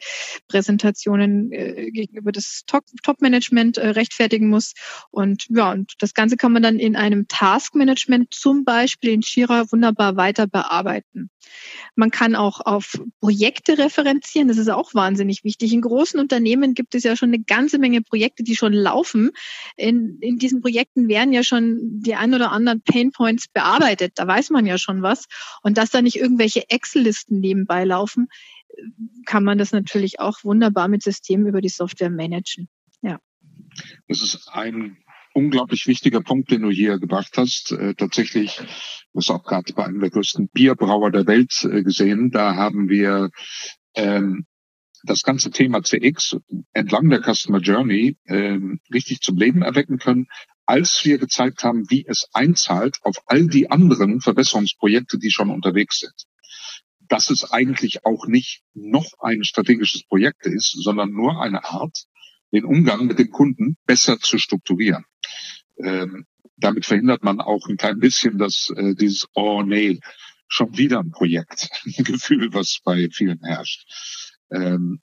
Präsentationen 0.50 1.52
äh, 1.54 1.92
gegenüber 1.92 2.34
das 2.34 2.64
Top-Management 2.68 3.78
äh, 3.78 3.90
rechtfertigen 3.90 4.50
muss. 4.50 4.74
Und 5.10 5.46
ja, 5.50 5.72
und 5.72 5.94
das 6.00 6.14
Ganze 6.14 6.36
kann 6.36 6.52
man 6.52 6.63
dann 6.64 6.80
in 6.80 6.96
einem 6.96 7.28
Task-Management 7.28 8.34
zum 8.34 8.64
Beispiel 8.64 9.12
in 9.12 9.22
Jira 9.22 9.72
wunderbar 9.72 10.16
weiter 10.16 10.48
bearbeiten. 10.48 11.30
Man 11.96 12.10
kann 12.10 12.36
auch 12.36 12.62
auf 12.62 13.00
Projekte 13.20 13.78
referenzieren. 13.78 14.48
Das 14.48 14.58
ist 14.58 14.70
auch 14.70 14.94
wahnsinnig 14.94 15.44
wichtig. 15.44 15.74
In 15.74 15.82
großen 15.82 16.20
Unternehmen 16.20 16.74
gibt 16.74 16.96
es 16.96 17.04
ja 17.04 17.16
schon 17.16 17.30
eine 17.30 17.44
ganze 17.44 17.78
Menge 17.78 18.02
Projekte, 18.02 18.44
die 18.44 18.56
schon 18.56 18.74
laufen. 18.74 19.32
In, 19.76 20.18
in 20.22 20.38
diesen 20.38 20.62
Projekten 20.62 21.08
werden 21.08 21.34
ja 21.34 21.44
schon 21.44 21.80
die 22.02 22.16
ein 22.16 22.34
oder 22.34 22.52
anderen 22.52 22.82
Painpoints 22.82 23.48
bearbeitet. 23.48 24.14
Da 24.16 24.26
weiß 24.28 24.50
man 24.50 24.66
ja 24.66 24.78
schon 24.78 25.02
was. 25.02 25.26
Und 25.62 25.78
dass 25.78 25.92
da 25.92 26.02
nicht 26.02 26.16
irgendwelche 26.16 26.70
Excel-Listen 26.70 27.40
nebenbei 27.40 27.84
laufen, 27.84 28.30
kann 29.26 29.44
man 29.44 29.58
das 29.58 29.72
natürlich 29.72 30.20
auch 30.20 30.44
wunderbar 30.44 30.88
mit 30.88 31.04
Systemen 31.04 31.48
über 31.48 31.62
die 31.62 31.70
Software 31.70 32.10
managen. 32.10 32.70
Ja. 33.02 33.20
Das 34.08 34.22
ist 34.22 34.50
ein 34.52 34.98
unglaublich 35.34 35.88
wichtiger 35.88 36.22
Punkt, 36.22 36.52
den 36.52 36.62
du 36.62 36.70
hier 36.70 37.00
gebracht 37.00 37.34
hast. 37.38 37.72
Äh, 37.72 37.96
tatsächlich, 37.96 38.62
das 39.14 39.30
auch 39.30 39.44
gerade 39.44 39.74
bei 39.74 39.86
einem 39.86 40.00
der 40.00 40.10
größten 40.10 40.50
Bierbrauer 40.50 41.12
der 41.12 41.28
Welt 41.28 41.68
äh, 41.70 41.84
gesehen. 41.84 42.32
Da 42.32 42.56
haben 42.56 42.90
wir 42.90 43.30
ähm, 43.96 44.46
das 45.04 45.24
ganze 45.24 45.52
Thema 45.52 45.84
CX 45.84 46.38
entlang 46.72 47.10
der 47.10 47.22
Customer 47.22 47.60
Journey 47.60 48.18
ähm, 48.26 48.80
richtig 48.94 49.20
zum 49.22 49.38
Leben 49.38 49.62
erwecken 49.62 49.98
können, 49.98 50.28
als 50.66 51.04
wir 51.04 51.18
gezeigt 51.18 51.64
haben, 51.64 51.90
wie 51.90 52.06
es 52.08 52.30
einzahlt 52.34 53.00
auf 53.02 53.18
all 53.26 53.48
die 53.48 53.70
anderen 53.70 54.22
Verbesserungsprojekte, 54.22 55.18
die 55.18 55.32
schon 55.32 55.50
unterwegs 55.50 56.00
sind. 56.00 56.14
Dass 57.00 57.30
es 57.30 57.52
eigentlich 57.52 58.06
auch 58.06 58.28
nicht 58.28 58.64
noch 58.74 59.12
ein 59.20 59.44
strategisches 59.44 60.06
Projekt 60.06 60.46
ist, 60.46 60.72
sondern 60.82 61.12
nur 61.12 61.42
eine 61.42 61.66
Art, 61.66 62.06
den 62.54 62.66
Umgang 62.66 63.08
mit 63.08 63.20
dem 63.20 63.32
Kunden 63.32 63.78
besser 63.86 64.20
zu 64.20 64.38
strukturieren. 64.38 65.06
Ähm, 65.78 66.26
damit 66.56 66.86
verhindert 66.86 67.24
man 67.24 67.42
auch 67.42 67.68
ein 67.68 67.78
klein 67.78 68.00
bisschen 68.00 68.38
dass 68.38 68.72
äh, 68.76 68.96
dieses 68.96 69.28
Oh 69.34 69.64
nee, 69.64 70.00
schon 70.48 70.78
wieder 70.78 71.00
ein 71.00 71.12
Projekt 71.12 71.70
Gefühl, 71.98 72.54
was 72.54 72.80
bei 72.84 73.10
vielen 73.12 73.40
herrscht. 73.44 73.86
Ähm, 74.52 75.02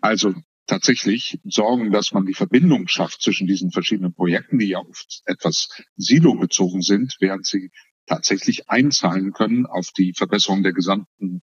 also 0.00 0.34
tatsächlich 0.66 1.38
sorgen, 1.44 1.92
dass 1.92 2.12
man 2.12 2.24
die 2.24 2.34
Verbindung 2.34 2.88
schafft 2.88 3.20
zwischen 3.20 3.46
diesen 3.46 3.70
verschiedenen 3.72 4.14
Projekten, 4.14 4.58
die 4.58 4.68
ja 4.68 4.78
oft 4.78 5.22
etwas 5.26 5.68
silobezogen 5.96 6.82
sind, 6.82 7.16
während 7.20 7.46
sie 7.46 7.70
tatsächlich 8.06 8.68
einzahlen 8.68 9.32
können 9.32 9.66
auf 9.66 9.90
die 9.96 10.12
Verbesserung 10.16 10.62
der 10.62 10.72
gesamten 10.72 11.42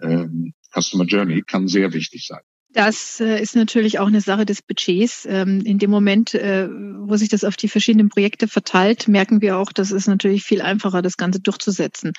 ähm, 0.00 0.54
Customer 0.72 1.04
Journey, 1.04 1.42
kann 1.42 1.68
sehr 1.68 1.92
wichtig 1.92 2.26
sein. 2.26 2.42
Das 2.72 3.20
äh, 3.20 3.40
ist 3.40 3.54
natürlich 3.54 3.98
auch 3.98 4.06
eine 4.06 4.22
Sache 4.22 4.46
des 4.46 4.62
Budgets. 4.62 5.26
Ähm, 5.28 5.60
in 5.60 5.78
dem 5.78 5.90
Moment, 5.90 6.34
äh, 6.34 6.68
wo 6.70 7.16
sich 7.16 7.28
das 7.28 7.44
auf 7.44 7.56
die 7.56 7.68
verschiedenen 7.68 8.08
Projekte 8.08 8.48
verteilt, 8.48 9.08
merken 9.08 9.42
wir 9.42 9.58
auch, 9.58 9.72
das 9.72 9.90
ist 9.90 10.06
natürlich 10.06 10.42
viel 10.44 10.62
einfacher, 10.62 11.02
das 11.02 11.18
Ganze 11.18 11.40
durchzusetzen. 11.40 12.12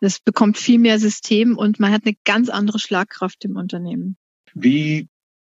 Das 0.00 0.18
bekommt 0.18 0.56
viel 0.56 0.78
mehr 0.78 0.98
System 0.98 1.56
und 1.56 1.80
man 1.80 1.92
hat 1.92 2.06
eine 2.06 2.16
ganz 2.24 2.48
andere 2.48 2.78
Schlagkraft 2.78 3.44
im 3.44 3.56
Unternehmen. 3.56 4.16
Wie 4.54 5.08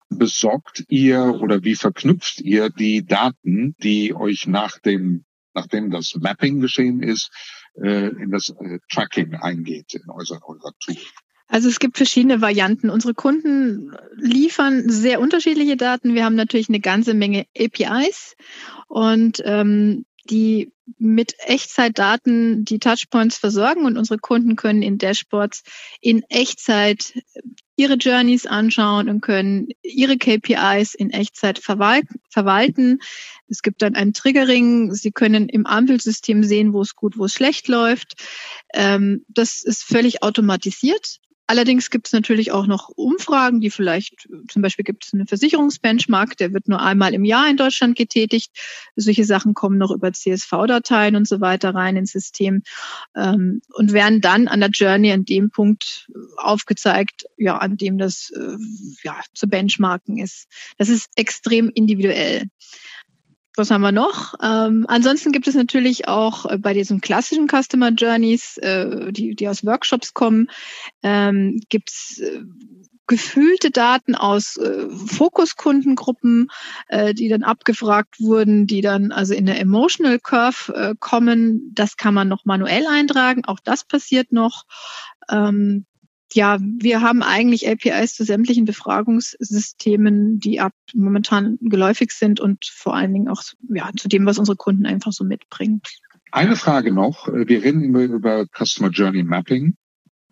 besorgt 0.09 0.85
ihr 0.88 1.38
oder 1.40 1.62
wie 1.62 1.76
verknüpft 1.76 2.40
ihr 2.40 2.68
die 2.68 3.05
Daten, 3.05 3.76
die 3.83 4.12
euch 4.14 4.46
nach 4.46 4.78
dem, 4.78 5.24
nachdem 5.55 5.90
das 5.90 6.14
Mapping 6.20 6.61
geschehen 6.61 7.02
ist, 7.02 7.31
äh, 7.81 8.09
in 8.09 8.31
das 8.31 8.52
Tracking 8.90 9.35
eingeht 9.35 9.94
in 9.94 10.11
eurer, 10.11 10.40
eurer 10.46 10.72
Tool? 10.81 10.96
Also 11.52 11.68
es 11.68 11.80
gibt 11.80 11.98
verschiedene 11.98 12.40
Varianten. 12.40 12.88
Unsere 12.88 13.12
Kunden 13.12 13.94
liefern 14.16 14.88
sehr 14.88 15.20
unterschiedliche 15.20 15.76
Daten. 15.76 16.14
Wir 16.14 16.24
haben 16.24 16.34
natürlich 16.34 16.70
eine 16.70 16.80
ganze 16.80 17.12
Menge 17.12 17.44
APIs 17.54 18.36
und 18.88 19.42
ähm, 19.44 20.06
die 20.30 20.72
mit 20.98 21.34
Echtzeitdaten 21.40 22.64
die 22.64 22.78
Touchpoints 22.78 23.36
versorgen 23.36 23.84
und 23.84 23.98
unsere 23.98 24.18
Kunden 24.18 24.56
können 24.56 24.80
in 24.80 24.96
Dashboards 24.96 25.62
in 26.00 26.22
Echtzeit 26.30 27.20
ihre 27.76 27.94
Journeys 27.94 28.46
anschauen 28.46 29.10
und 29.10 29.20
können 29.20 29.68
ihre 29.82 30.16
KPIs 30.16 30.94
in 30.94 31.10
Echtzeit 31.10 31.58
verwalten. 31.58 32.98
Es 33.48 33.60
gibt 33.60 33.82
dann 33.82 33.94
ein 33.94 34.14
Triggering. 34.14 34.94
Sie 34.94 35.10
können 35.10 35.50
im 35.50 35.66
Ampelsystem 35.66 36.44
sehen, 36.44 36.72
wo 36.72 36.80
es 36.80 36.96
gut, 36.96 37.18
wo 37.18 37.26
es 37.26 37.34
schlecht 37.34 37.68
läuft. 37.68 38.14
Ähm, 38.72 39.26
das 39.28 39.62
ist 39.62 39.82
völlig 39.82 40.22
automatisiert. 40.22 41.18
Allerdings 41.46 41.90
gibt 41.90 42.07
es 42.07 42.12
natürlich 42.12 42.52
auch 42.52 42.66
noch 42.66 42.88
Umfragen, 42.88 43.61
die 43.61 43.70
vielleicht, 43.70 44.28
zum 44.48 44.62
Beispiel 44.62 44.85
gibt 44.85 45.05
es 45.05 45.12
einen 45.12 45.26
Versicherungsbenchmark, 45.26 46.37
der 46.37 46.52
wird 46.52 46.68
nur 46.68 46.81
einmal 46.81 47.14
im 47.14 47.24
Jahr 47.24 47.48
in 47.50 47.57
Deutschland 47.57 47.96
getätigt. 47.96 48.50
Solche 48.96 49.24
Sachen 49.24 49.52
kommen 49.52 49.76
noch 49.76 49.90
über 49.90 50.12
CSV-Dateien 50.12 51.16
und 51.16 51.26
so 51.26 51.40
weiter 51.40 51.74
rein 51.74 51.96
ins 51.96 52.12
System 52.12 52.62
ähm, 53.16 53.61
und 53.74 53.92
werden 53.92 54.20
dann 54.20 54.48
an 54.48 54.61
der 54.61 54.70
Journey 54.70 55.12
an 55.12 55.24
dem 55.24 55.50
Punkt 55.50 56.09
aufgezeigt, 56.37 57.26
ja, 57.37 57.59
an 57.59 57.76
dem 57.76 57.98
das 57.98 58.31
äh, 58.31 58.57
ja, 59.02 59.20
zu 59.35 59.48
benchmarken 59.48 60.18
ist. 60.18 60.46
Das 60.78 60.88
ist 60.88 61.11
extrem 61.16 61.70
individuell 61.74 62.48
was 63.56 63.70
haben 63.70 63.82
wir 63.82 63.92
noch? 63.92 64.34
Ähm, 64.42 64.86
ansonsten 64.88 65.32
gibt 65.32 65.46
es 65.46 65.54
natürlich 65.54 66.08
auch 66.08 66.46
äh, 66.46 66.58
bei 66.58 66.72
diesen 66.74 67.00
klassischen 67.00 67.48
Customer 67.48 67.90
Journeys, 67.90 68.56
äh, 68.58 69.12
die, 69.12 69.34
die 69.34 69.48
aus 69.48 69.64
Workshops 69.64 70.14
kommen, 70.14 70.48
ähm, 71.02 71.60
gibt 71.68 71.90
es 71.90 72.18
äh, 72.18 72.40
gefühlte 73.06 73.70
Daten 73.70 74.14
aus 74.14 74.56
äh, 74.56 74.88
Fokuskundengruppen, 74.88 76.48
äh, 76.88 77.12
die 77.12 77.28
dann 77.28 77.42
abgefragt 77.42 78.20
wurden, 78.20 78.66
die 78.66 78.80
dann 78.80 79.12
also 79.12 79.34
in 79.34 79.44
der 79.44 79.60
Emotional 79.60 80.18
Curve 80.18 80.72
äh, 80.74 80.94
kommen. 80.98 81.72
Das 81.74 81.96
kann 81.96 82.14
man 82.14 82.28
noch 82.28 82.44
manuell 82.44 82.86
eintragen. 82.86 83.44
Auch 83.44 83.60
das 83.62 83.84
passiert 83.84 84.32
noch. 84.32 84.64
Ähm, 85.28 85.84
ja, 86.34 86.58
wir 86.60 87.00
haben 87.00 87.22
eigentlich 87.22 87.68
APIs 87.68 88.14
zu 88.14 88.24
sämtlichen 88.24 88.64
Befragungssystemen, 88.64 90.38
die 90.38 90.60
ab 90.60 90.72
momentan 90.94 91.58
geläufig 91.60 92.12
sind 92.12 92.40
und 92.40 92.64
vor 92.64 92.94
allen 92.94 93.12
Dingen 93.12 93.28
auch 93.28 93.42
ja, 93.68 93.90
zu 93.96 94.08
dem, 94.08 94.26
was 94.26 94.38
unsere 94.38 94.56
Kunden 94.56 94.86
einfach 94.86 95.12
so 95.12 95.24
mitbringen. 95.24 95.82
Eine 96.30 96.56
Frage 96.56 96.92
noch. 96.92 97.28
Wir 97.28 97.62
reden 97.62 97.84
immer 97.84 98.00
über 98.00 98.46
Customer 98.46 98.88
Journey 98.88 99.22
Mapping 99.22 99.74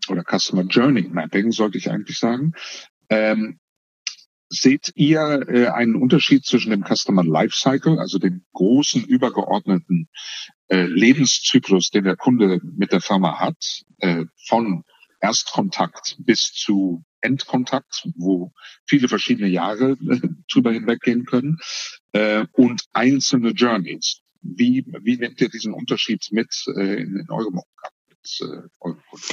oder 0.08 0.24
Customer 0.24 0.62
Journey 0.62 1.02
Mapping, 1.02 1.52
sollte 1.52 1.78
ich 1.78 1.90
eigentlich 1.90 2.18
sagen. 2.18 2.52
Ähm, 3.10 3.58
seht 4.48 4.92
ihr 4.96 5.46
äh, 5.48 5.66
einen 5.68 5.94
Unterschied 5.94 6.44
zwischen 6.44 6.70
dem 6.70 6.84
Customer 6.84 7.22
Lifecycle, 7.22 7.98
also 7.98 8.18
dem 8.18 8.44
großen 8.52 9.04
übergeordneten 9.04 10.08
äh, 10.68 10.86
Lebenszyklus, 10.86 11.90
den 11.90 12.04
der 12.04 12.16
Kunde 12.16 12.60
mit 12.62 12.92
der 12.92 13.00
Firma 13.00 13.38
hat, 13.38 13.82
äh, 13.98 14.24
von 14.48 14.84
Erstkontakt 15.20 16.16
bis 16.18 16.52
zu 16.52 17.04
Endkontakt, 17.20 18.08
wo 18.16 18.52
viele 18.86 19.08
verschiedene 19.08 19.48
Jahre 19.48 19.92
äh, 19.92 20.20
drüber 20.50 20.72
hinweggehen 20.72 21.26
können, 21.26 21.58
äh, 22.12 22.46
und 22.52 22.82
einzelne 22.92 23.50
Journeys. 23.50 24.20
Wie, 24.42 24.86
wie 25.02 25.18
nehmt 25.18 25.40
ihr 25.40 25.50
diesen 25.50 25.74
Unterschied 25.74 26.28
mit 26.30 26.48
äh, 26.74 27.02
in, 27.02 27.16
in 27.16 27.26
eurem 27.28 27.58
Umgang 27.58 27.92
mit 28.08 28.40
äh, 28.40 28.68
euren 28.80 29.02
Kunden? 29.10 29.26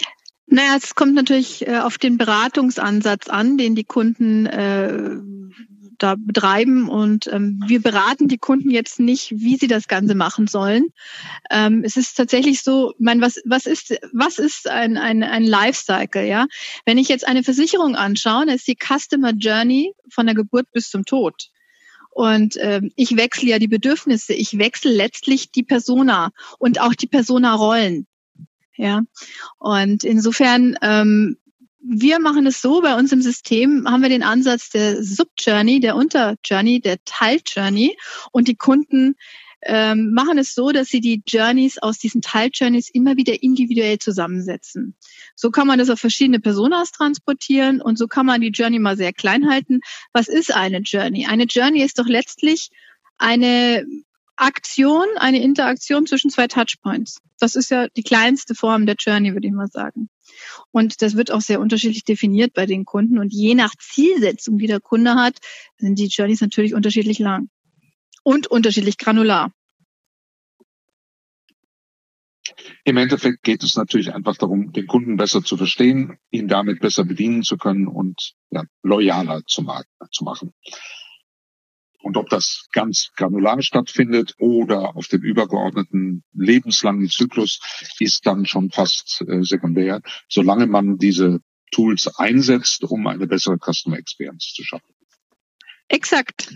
Naja, 0.49 0.77
es 0.77 0.95
kommt 0.95 1.13
natürlich 1.13 1.67
äh, 1.67 1.79
auf 1.79 1.97
den 1.97 2.17
Beratungsansatz 2.17 3.27
an, 3.27 3.57
den 3.57 3.75
die 3.75 3.83
Kunden 3.83 4.45
äh, 4.45 5.17
da 5.97 6.15
betreiben 6.17 6.89
und 6.89 7.27
ähm, 7.27 7.63
wir 7.67 7.81
beraten 7.81 8.27
die 8.27 8.37
Kunden 8.37 8.69
jetzt 8.69 8.99
nicht, 8.99 9.31
wie 9.31 9.57
sie 9.57 9.67
das 9.67 9.87
Ganze 9.87 10.15
machen 10.15 10.47
sollen. 10.47 10.89
Ähm, 11.49 11.83
es 11.83 11.97
ist 11.97 12.15
tatsächlich 12.15 12.61
so, 12.61 12.91
ich 12.91 12.99
meine, 12.99 13.21
was, 13.21 13.41
was 13.45 13.65
ist, 13.65 13.97
was 14.13 14.39
ist 14.39 14.67
ein, 14.67 14.97
ein, 14.97 15.23
ein 15.23 15.43
Lifecycle, 15.43 16.25
ja? 16.25 16.47
Wenn 16.85 16.97
ich 16.97 17.07
jetzt 17.07 17.27
eine 17.27 17.43
Versicherung 17.43 17.95
anschaue, 17.95 18.45
dann 18.45 18.55
ist 18.55 18.67
die 18.67 18.77
Customer 18.77 19.31
Journey 19.31 19.93
von 20.09 20.25
der 20.25 20.35
Geburt 20.35 20.71
bis 20.71 20.89
zum 20.89 21.05
Tod. 21.05 21.49
Und 22.11 22.55
ähm, 22.59 22.91
ich 22.95 23.15
wechsle 23.15 23.49
ja 23.49 23.59
die 23.59 23.67
Bedürfnisse, 23.67 24.33
ich 24.33 24.57
wechsle 24.57 24.91
letztlich 24.91 25.51
die 25.51 25.63
Persona 25.63 26.31
und 26.57 26.81
auch 26.81 26.95
die 26.95 27.07
Persona-Rollen. 27.07 28.07
Ja, 28.75 29.01
und 29.57 30.03
insofern 30.03 30.77
ähm, 30.81 31.37
wir 31.79 32.19
machen 32.19 32.45
es 32.47 32.61
so, 32.61 32.81
bei 32.81 32.95
uns 32.95 33.11
im 33.11 33.21
System 33.21 33.87
haben 33.87 34.01
wir 34.01 34.09
den 34.09 34.23
Ansatz 34.23 34.69
der 34.69 35.03
Sub-Journey, 35.03 35.79
der 35.79 35.95
Unter-Journey, 35.95 36.81
der 36.81 36.97
Teil-Journey 37.05 37.97
und 38.31 38.47
die 38.47 38.55
Kunden 38.55 39.15
ähm, 39.63 40.13
machen 40.13 40.37
es 40.37 40.53
so, 40.53 40.71
dass 40.71 40.89
sie 40.89 41.01
die 41.01 41.23
Journeys 41.25 41.77
aus 41.79 41.97
diesen 41.97 42.21
Teil-Journeys 42.21 42.89
immer 42.89 43.17
wieder 43.17 43.41
individuell 43.41 43.97
zusammensetzen. 43.97 44.95
So 45.35 45.49
kann 45.49 45.67
man 45.67 45.79
das 45.79 45.89
auf 45.89 45.99
verschiedene 45.99 46.39
Personas 46.39 46.91
transportieren 46.91 47.81
und 47.81 47.97
so 47.97 48.07
kann 48.07 48.25
man 48.25 48.41
die 48.41 48.49
Journey 48.49 48.79
mal 48.79 48.97
sehr 48.97 49.13
klein 49.13 49.49
halten. 49.49 49.81
Was 50.13 50.27
ist 50.27 50.53
eine 50.53 50.79
Journey? 50.79 51.25
Eine 51.25 51.45
Journey 51.45 51.83
ist 51.83 51.99
doch 51.99 52.07
letztlich 52.07 52.69
eine 53.17 53.85
Aktion, 54.37 55.05
eine 55.17 55.41
Interaktion 55.41 56.05
zwischen 56.05 56.29
zwei 56.29 56.47
Touchpoints. 56.47 57.19
Das 57.39 57.55
ist 57.55 57.69
ja 57.69 57.87
die 57.89 58.03
kleinste 58.03 58.55
Form 58.55 58.85
der 58.85 58.95
Journey, 58.97 59.33
würde 59.33 59.47
ich 59.47 59.53
mal 59.53 59.67
sagen. 59.67 60.09
Und 60.71 61.01
das 61.01 61.15
wird 61.15 61.31
auch 61.31 61.41
sehr 61.41 61.59
unterschiedlich 61.59 62.03
definiert 62.03 62.53
bei 62.53 62.65
den 62.65 62.85
Kunden. 62.85 63.19
Und 63.19 63.33
je 63.33 63.55
nach 63.55 63.73
Zielsetzung, 63.75 64.57
die 64.57 64.67
der 64.67 64.79
Kunde 64.79 65.15
hat, 65.15 65.37
sind 65.77 65.97
die 65.99 66.07
Journeys 66.07 66.41
natürlich 66.41 66.73
unterschiedlich 66.73 67.19
lang 67.19 67.49
und 68.23 68.47
unterschiedlich 68.47 68.97
granular. 68.97 69.51
Im 72.83 72.97
Endeffekt 72.97 73.43
geht 73.43 73.63
es 73.63 73.75
natürlich 73.75 74.13
einfach 74.13 74.37
darum, 74.37 74.71
den 74.71 74.87
Kunden 74.87 75.17
besser 75.17 75.43
zu 75.43 75.57
verstehen, 75.57 76.17
ihn 76.31 76.47
damit 76.47 76.79
besser 76.79 77.03
bedienen 77.03 77.43
zu 77.43 77.57
können 77.57 77.87
und 77.87 78.33
ja, 78.49 78.63
loyaler 78.83 79.43
zu, 79.45 79.61
machen. 79.61 80.53
Und 82.07 82.15
ob 82.15 82.29
das 82.29 82.67
ganz 82.71 83.09
granular 83.17 83.61
stattfindet 83.61 84.33
oder 84.37 84.95
auf 84.95 85.09
dem 85.09 85.23
übergeordneten 85.23 86.23
lebenslangen 86.31 87.09
Zyklus, 87.09 87.59
ist 87.99 88.25
dann 88.25 88.45
schon 88.45 88.71
fast 88.71 89.25
äh, 89.27 89.43
sekundär, 89.43 90.01
solange 90.29 90.67
man 90.67 90.97
diese 90.97 91.41
Tools 91.71 92.07
einsetzt, 92.17 92.85
um 92.85 93.05
eine 93.07 93.27
bessere 93.27 93.57
Customer 93.57 93.97
Experience 93.97 94.53
zu 94.55 94.63
schaffen. 94.63 94.95
Exakt. 95.89 96.55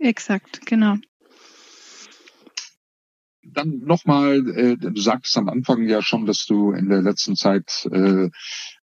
Exakt, 0.00 0.66
genau 0.66 0.96
dann 3.44 3.80
nochmal, 3.80 4.48
äh, 4.56 4.76
du 4.76 5.00
sagtest 5.00 5.36
am 5.36 5.48
Anfang 5.48 5.88
ja 5.88 6.02
schon, 6.02 6.26
dass 6.26 6.46
du 6.46 6.72
in 6.72 6.88
der 6.88 7.02
letzten 7.02 7.36
Zeit 7.36 7.86
äh, 7.90 8.30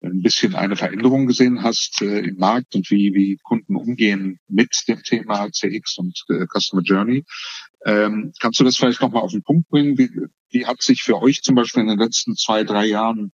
ein 0.02 0.22
bisschen 0.22 0.54
eine 0.54 0.76
Veränderung 0.76 1.26
gesehen 1.26 1.62
hast 1.62 2.02
äh, 2.02 2.20
im 2.20 2.36
Markt 2.36 2.74
und 2.74 2.90
wie, 2.90 3.14
wie 3.14 3.38
Kunden 3.42 3.76
umgehen 3.76 4.40
mit 4.48 4.84
dem 4.88 5.02
Thema 5.02 5.50
CX 5.50 5.98
und 5.98 6.24
äh, 6.28 6.46
Customer 6.46 6.82
Journey. 6.82 7.24
Ähm, 7.84 8.32
kannst 8.40 8.58
du 8.58 8.64
das 8.64 8.76
vielleicht 8.76 9.00
nochmal 9.00 9.22
auf 9.22 9.32
den 9.32 9.42
Punkt 9.42 9.68
bringen? 9.68 9.96
Wie, 9.96 10.10
wie 10.50 10.66
hat 10.66 10.82
sich 10.82 11.02
für 11.02 11.20
euch 11.22 11.42
zum 11.42 11.54
Beispiel 11.54 11.82
in 11.82 11.88
den 11.88 11.98
letzten 11.98 12.34
zwei, 12.34 12.64
drei 12.64 12.86
Jahren 12.86 13.32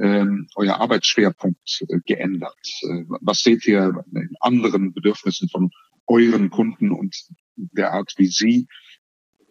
ähm, 0.00 0.48
euer 0.56 0.80
Arbeitsschwerpunkt 0.80 1.84
äh, 1.88 1.98
geändert? 2.06 2.56
Äh, 2.82 3.04
was 3.20 3.40
seht 3.40 3.66
ihr 3.66 4.04
in 4.14 4.34
anderen 4.40 4.94
Bedürfnissen 4.94 5.48
von 5.50 5.70
euren 6.06 6.50
Kunden 6.50 6.90
und 6.90 7.14
der 7.56 7.92
Art, 7.92 8.14
wie 8.16 8.26
sie, 8.26 8.66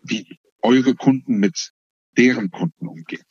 wie 0.03 0.39
eure 0.63 0.95
Kunden 0.95 1.37
mit 1.37 1.71
deren 2.17 2.51
Kunden 2.51 2.87
umgehen? 2.87 3.23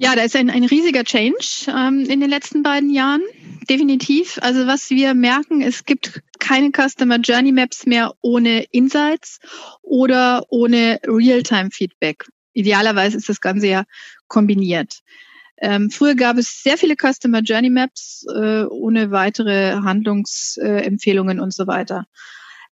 Ja, 0.00 0.14
da 0.14 0.22
ist 0.22 0.36
ein, 0.36 0.48
ein 0.48 0.64
riesiger 0.64 1.02
Change 1.02 1.66
ähm, 1.68 2.06
in 2.08 2.20
den 2.20 2.30
letzten 2.30 2.62
beiden 2.62 2.90
Jahren. 2.90 3.22
Definitiv. 3.68 4.38
Also 4.40 4.66
was 4.66 4.90
wir 4.90 5.12
merken, 5.14 5.60
es 5.60 5.84
gibt 5.84 6.22
keine 6.38 6.70
Customer 6.70 7.16
Journey 7.18 7.50
Maps 7.50 7.84
mehr 7.84 8.14
ohne 8.20 8.62
Insights 8.70 9.40
oder 9.82 10.44
ohne 10.50 11.00
Real-Time-Feedback. 11.04 12.26
Idealerweise 12.52 13.16
ist 13.16 13.28
das 13.28 13.40
Ganze 13.40 13.66
ja 13.66 13.84
kombiniert. 14.28 15.00
Ähm, 15.60 15.90
früher 15.90 16.14
gab 16.14 16.38
es 16.38 16.62
sehr 16.62 16.78
viele 16.78 16.94
Customer 16.94 17.40
Journey 17.40 17.70
Maps 17.70 18.24
äh, 18.32 18.62
ohne 18.64 19.10
weitere 19.10 19.72
Handlungsempfehlungen 19.72 21.38
äh, 21.38 21.42
und 21.42 21.52
so 21.52 21.66
weiter. 21.66 22.06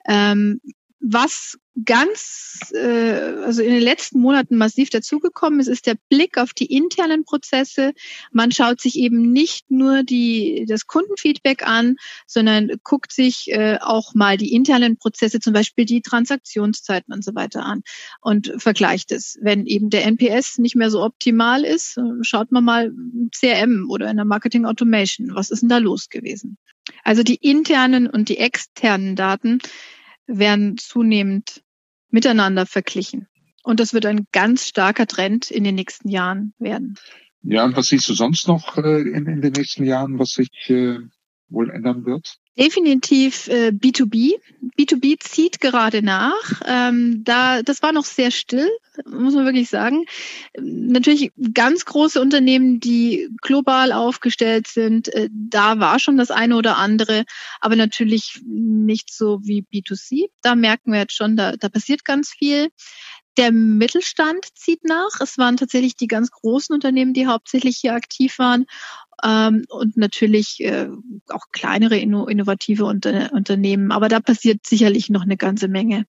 Ähm, 0.07 0.61
was 1.01 1.59
ganz, 1.85 2.73
äh, 2.73 3.35
also 3.45 3.63
in 3.63 3.73
den 3.73 3.83
letzten 3.83 4.21
Monaten 4.21 4.57
massiv 4.57 4.91
dazugekommen 4.91 5.61
ist, 5.61 5.67
ist 5.67 5.87
der 5.87 5.97
Blick 6.09 6.39
auf 6.39 6.53
die 6.53 6.67
internen 6.67 7.25
Prozesse. 7.25 7.93
Man 8.31 8.53
schaut 8.53 8.81
sich 8.81 8.97
eben 8.97 9.33
nicht 9.33 9.71
nur 9.71 10.05
die, 10.05 10.67
das 10.69 10.87
Kundenfeedback 10.87 11.67
an, 11.67 11.97
sondern 12.27 12.71
guckt 12.85 13.13
sich 13.13 13.51
äh, 13.51 13.79
auch 13.81 14.15
mal 14.15 14.37
die 14.37 14.53
internen 14.55 14.97
Prozesse, 14.97 15.41
zum 15.41 15.53
Beispiel 15.53 15.85
die 15.85 16.01
Transaktionszeiten 16.01 17.13
und 17.13 17.25
so 17.25 17.35
weiter 17.35 17.65
an 17.65 17.83
und 18.21 18.53
vergleicht 18.59 19.11
es. 19.11 19.39
Wenn 19.41 19.67
eben 19.67 19.91
der 19.91 20.05
NPS 20.05 20.59
nicht 20.59 20.77
mehr 20.77 20.91
so 20.91 21.03
optimal 21.03 21.65
ist, 21.65 21.99
schaut 22.23 22.53
man 22.53 22.65
mal 22.65 22.93
CRM 23.37 23.91
oder 23.91 24.09
in 24.11 24.17
der 24.17 24.25
Marketing 24.25 24.65
Automation. 24.65 25.35
Was 25.35 25.51
ist 25.51 25.63
denn 25.63 25.69
da 25.69 25.79
los 25.79 26.09
gewesen? 26.09 26.57
Also 27.03 27.23
die 27.23 27.37
internen 27.37 28.09
und 28.09 28.29
die 28.29 28.39
externen 28.39 29.17
Daten 29.17 29.61
werden 30.27 30.79
zunehmend 30.79 31.63
miteinander 32.11 32.67
verglichen. 32.67 33.29
Und 33.63 33.81
das 33.81 33.95
wird 33.95 34.07
ein 34.07 34.27
ganz 34.33 34.69
starker 34.69 35.07
Trend 35.07 35.51
in 35.51 35.65
den 35.65 35.75
nächsten 35.75 36.09
Jahren 36.09 36.55
werden. 36.59 36.99
Ja, 37.43 37.65
und 37.65 37.77
was 37.77 37.87
siehst 37.87 38.09
du 38.09 38.15
sonst 38.15 38.49
noch 38.49 38.77
äh, 38.79 39.01
in, 39.01 39.27
in 39.27 39.41
den 39.41 39.53
nächsten 39.53 39.85
Jahren, 39.85 40.19
was 40.19 40.31
sich 40.31 40.49
äh, 40.69 40.99
wohl 41.49 41.71
ändern 41.71 42.05
wird? 42.07 42.39
Definitiv 42.57 43.49
äh, 43.49 43.69
B2B. 43.69 44.35
B2B 44.79 45.19
zieht 45.19 45.61
gerade 45.61 46.03
nach. 46.03 46.63
Ähm, 46.65 47.25
da, 47.25 47.63
das 47.63 47.83
war 47.83 47.93
noch 47.93 48.05
sehr 48.05 48.31
still, 48.31 48.71
muss 49.07 49.35
man 49.35 49.45
wirklich 49.45 49.69
sagen. 49.69 50.05
Natürlich 50.57 51.33
ganz 51.53 51.85
große 51.85 52.21
Unternehmen, 52.21 52.79
die 52.79 53.29
global 53.43 53.91
aufgestellt 53.91 54.69
sind, 54.69 55.13
äh, 55.15 55.29
da 55.33 55.81
war 55.81 55.99
schon 55.99 56.17
das 56.17 56.31
eine 56.31 56.57
oder 56.57 56.79
andere, 56.79 57.25
aber 57.61 57.75
natürlich 57.75 58.41
nicht 58.47 59.13
so 59.13 59.41
wie 59.43 59.65
B2C. 59.73 60.27
Da 60.41 60.55
merken 60.55 60.93
wir 60.93 61.01
jetzt 61.01 61.17
schon, 61.17 61.37
da, 61.37 61.57
da 61.57 61.69
passiert 61.69 62.05
ganz 62.05 62.31
viel. 62.31 62.69
Der 63.37 63.51
Mittelstand 63.51 64.47
zieht 64.55 64.85
nach. 64.85 65.21
Es 65.21 65.39
waren 65.39 65.57
tatsächlich 65.57 65.97
die 65.97 66.07
ganz 66.07 66.31
großen 66.31 66.73
Unternehmen, 66.73 67.15
die 67.15 67.27
hauptsächlich 67.27 67.79
hier 67.79 67.95
aktiv 67.95 68.39
waren 68.39 68.67
ähm, 69.23 69.65
und 69.69 69.97
natürlich 69.97 70.61
äh, 70.61 70.89
auch 71.29 71.47
kleinere 71.53 71.99
innovative 71.99 72.85
Unter 72.85 73.33
Unternehmen. 73.33 73.93
Aber 73.93 74.09
da 74.09 74.21
passiert 74.21 74.67
sicherlich 74.67 75.11
noch 75.11 75.23
eine 75.23 75.37
ganze 75.37 75.69
Menge. 75.69 76.07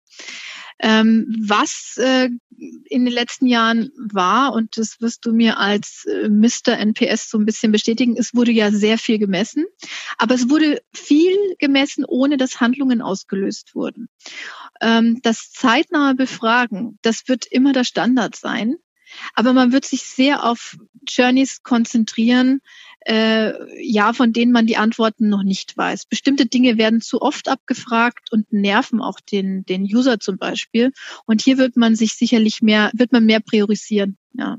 Ähm, 0.80 1.34
was 1.48 1.96
äh, 1.98 2.30
in 2.58 3.06
den 3.06 3.14
letzten 3.14 3.48
Jahren 3.48 3.92
war, 3.98 4.54
und 4.54 4.78
das 4.78 5.00
wirst 5.00 5.26
du 5.26 5.32
mir 5.32 5.58
als 5.58 6.06
äh, 6.06 6.28
Mr. 6.28 6.78
NPS 6.78 7.30
so 7.30 7.38
ein 7.38 7.46
bisschen 7.46 7.72
bestätigen, 7.72 8.18
es 8.18 8.34
wurde 8.34 8.52
ja 8.52 8.72
sehr 8.72 8.98
viel 8.98 9.18
gemessen, 9.18 9.66
aber 10.18 10.36
es 10.36 10.50
wurde 10.50 10.82
viel 10.94 11.38
gemessen, 11.60 12.04
ohne 12.06 12.36
dass 12.36 12.60
Handlungen 12.60 13.02
ausgelöst 13.02 13.74
wurden. 13.74 14.10
Ähm, 14.82 15.20
das 15.22 15.52
zeitnahe 15.52 16.14
Befragen, 16.14 17.00
das 17.02 17.28
wird 17.28 17.46
immer 17.46 17.72
der 17.72 17.86
Standard 17.86 18.36
sein. 18.36 18.76
Aber 19.34 19.54
man 19.54 19.72
wird 19.72 19.86
sich 19.86 20.02
sehr 20.02 20.44
auf 20.44 20.76
Journeys 21.08 21.64
konzentrieren, 21.64 22.62
äh, 23.06 23.54
ja, 23.82 24.14
von 24.14 24.34
denen 24.34 24.52
man 24.52 24.66
die 24.66 24.78
Antworten 24.78 25.30
noch 25.30 25.44
nicht 25.44 25.78
weiß. 25.78 26.06
Bestimmte 26.06 26.48
Dinge 26.48 26.78
werden 26.78 27.02
zu 27.02 27.22
oft 27.22 27.48
abgefragt 27.48 28.32
und 28.32 28.52
nerven 28.52 29.02
auch 29.02 29.20
den, 29.20 29.64
den 29.66 29.84
User 29.84 30.20
zum 30.20 30.38
Beispiel. 30.38 30.92
Und 31.26 31.42
hier 31.42 31.58
wird 31.58 31.78
man 31.78 31.96
sich 31.96 32.14
sicherlich 32.14 32.62
mehr, 32.62 32.92
wird 32.94 33.12
man 33.12 33.26
mehr 33.26 33.40
priorisieren. 33.40 34.18
Ja. 34.34 34.58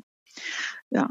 Ja. 0.91 1.11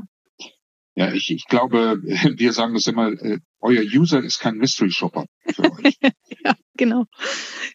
Ja, 0.97 1.11
ich, 1.13 1.29
ich 1.29 1.45
glaube, 1.47 1.99
wir 2.37 2.53
sagen 2.53 2.73
das 2.73 2.87
immer, 2.87 3.09
äh, 3.09 3.39
euer 3.59 3.83
User 3.83 4.23
ist 4.23 4.39
kein 4.39 4.55
Mystery 4.55 4.91
Shopper 4.91 5.25
für 5.53 5.63
euch. 5.63 5.97
ja, 6.43 6.55
genau. 6.77 7.05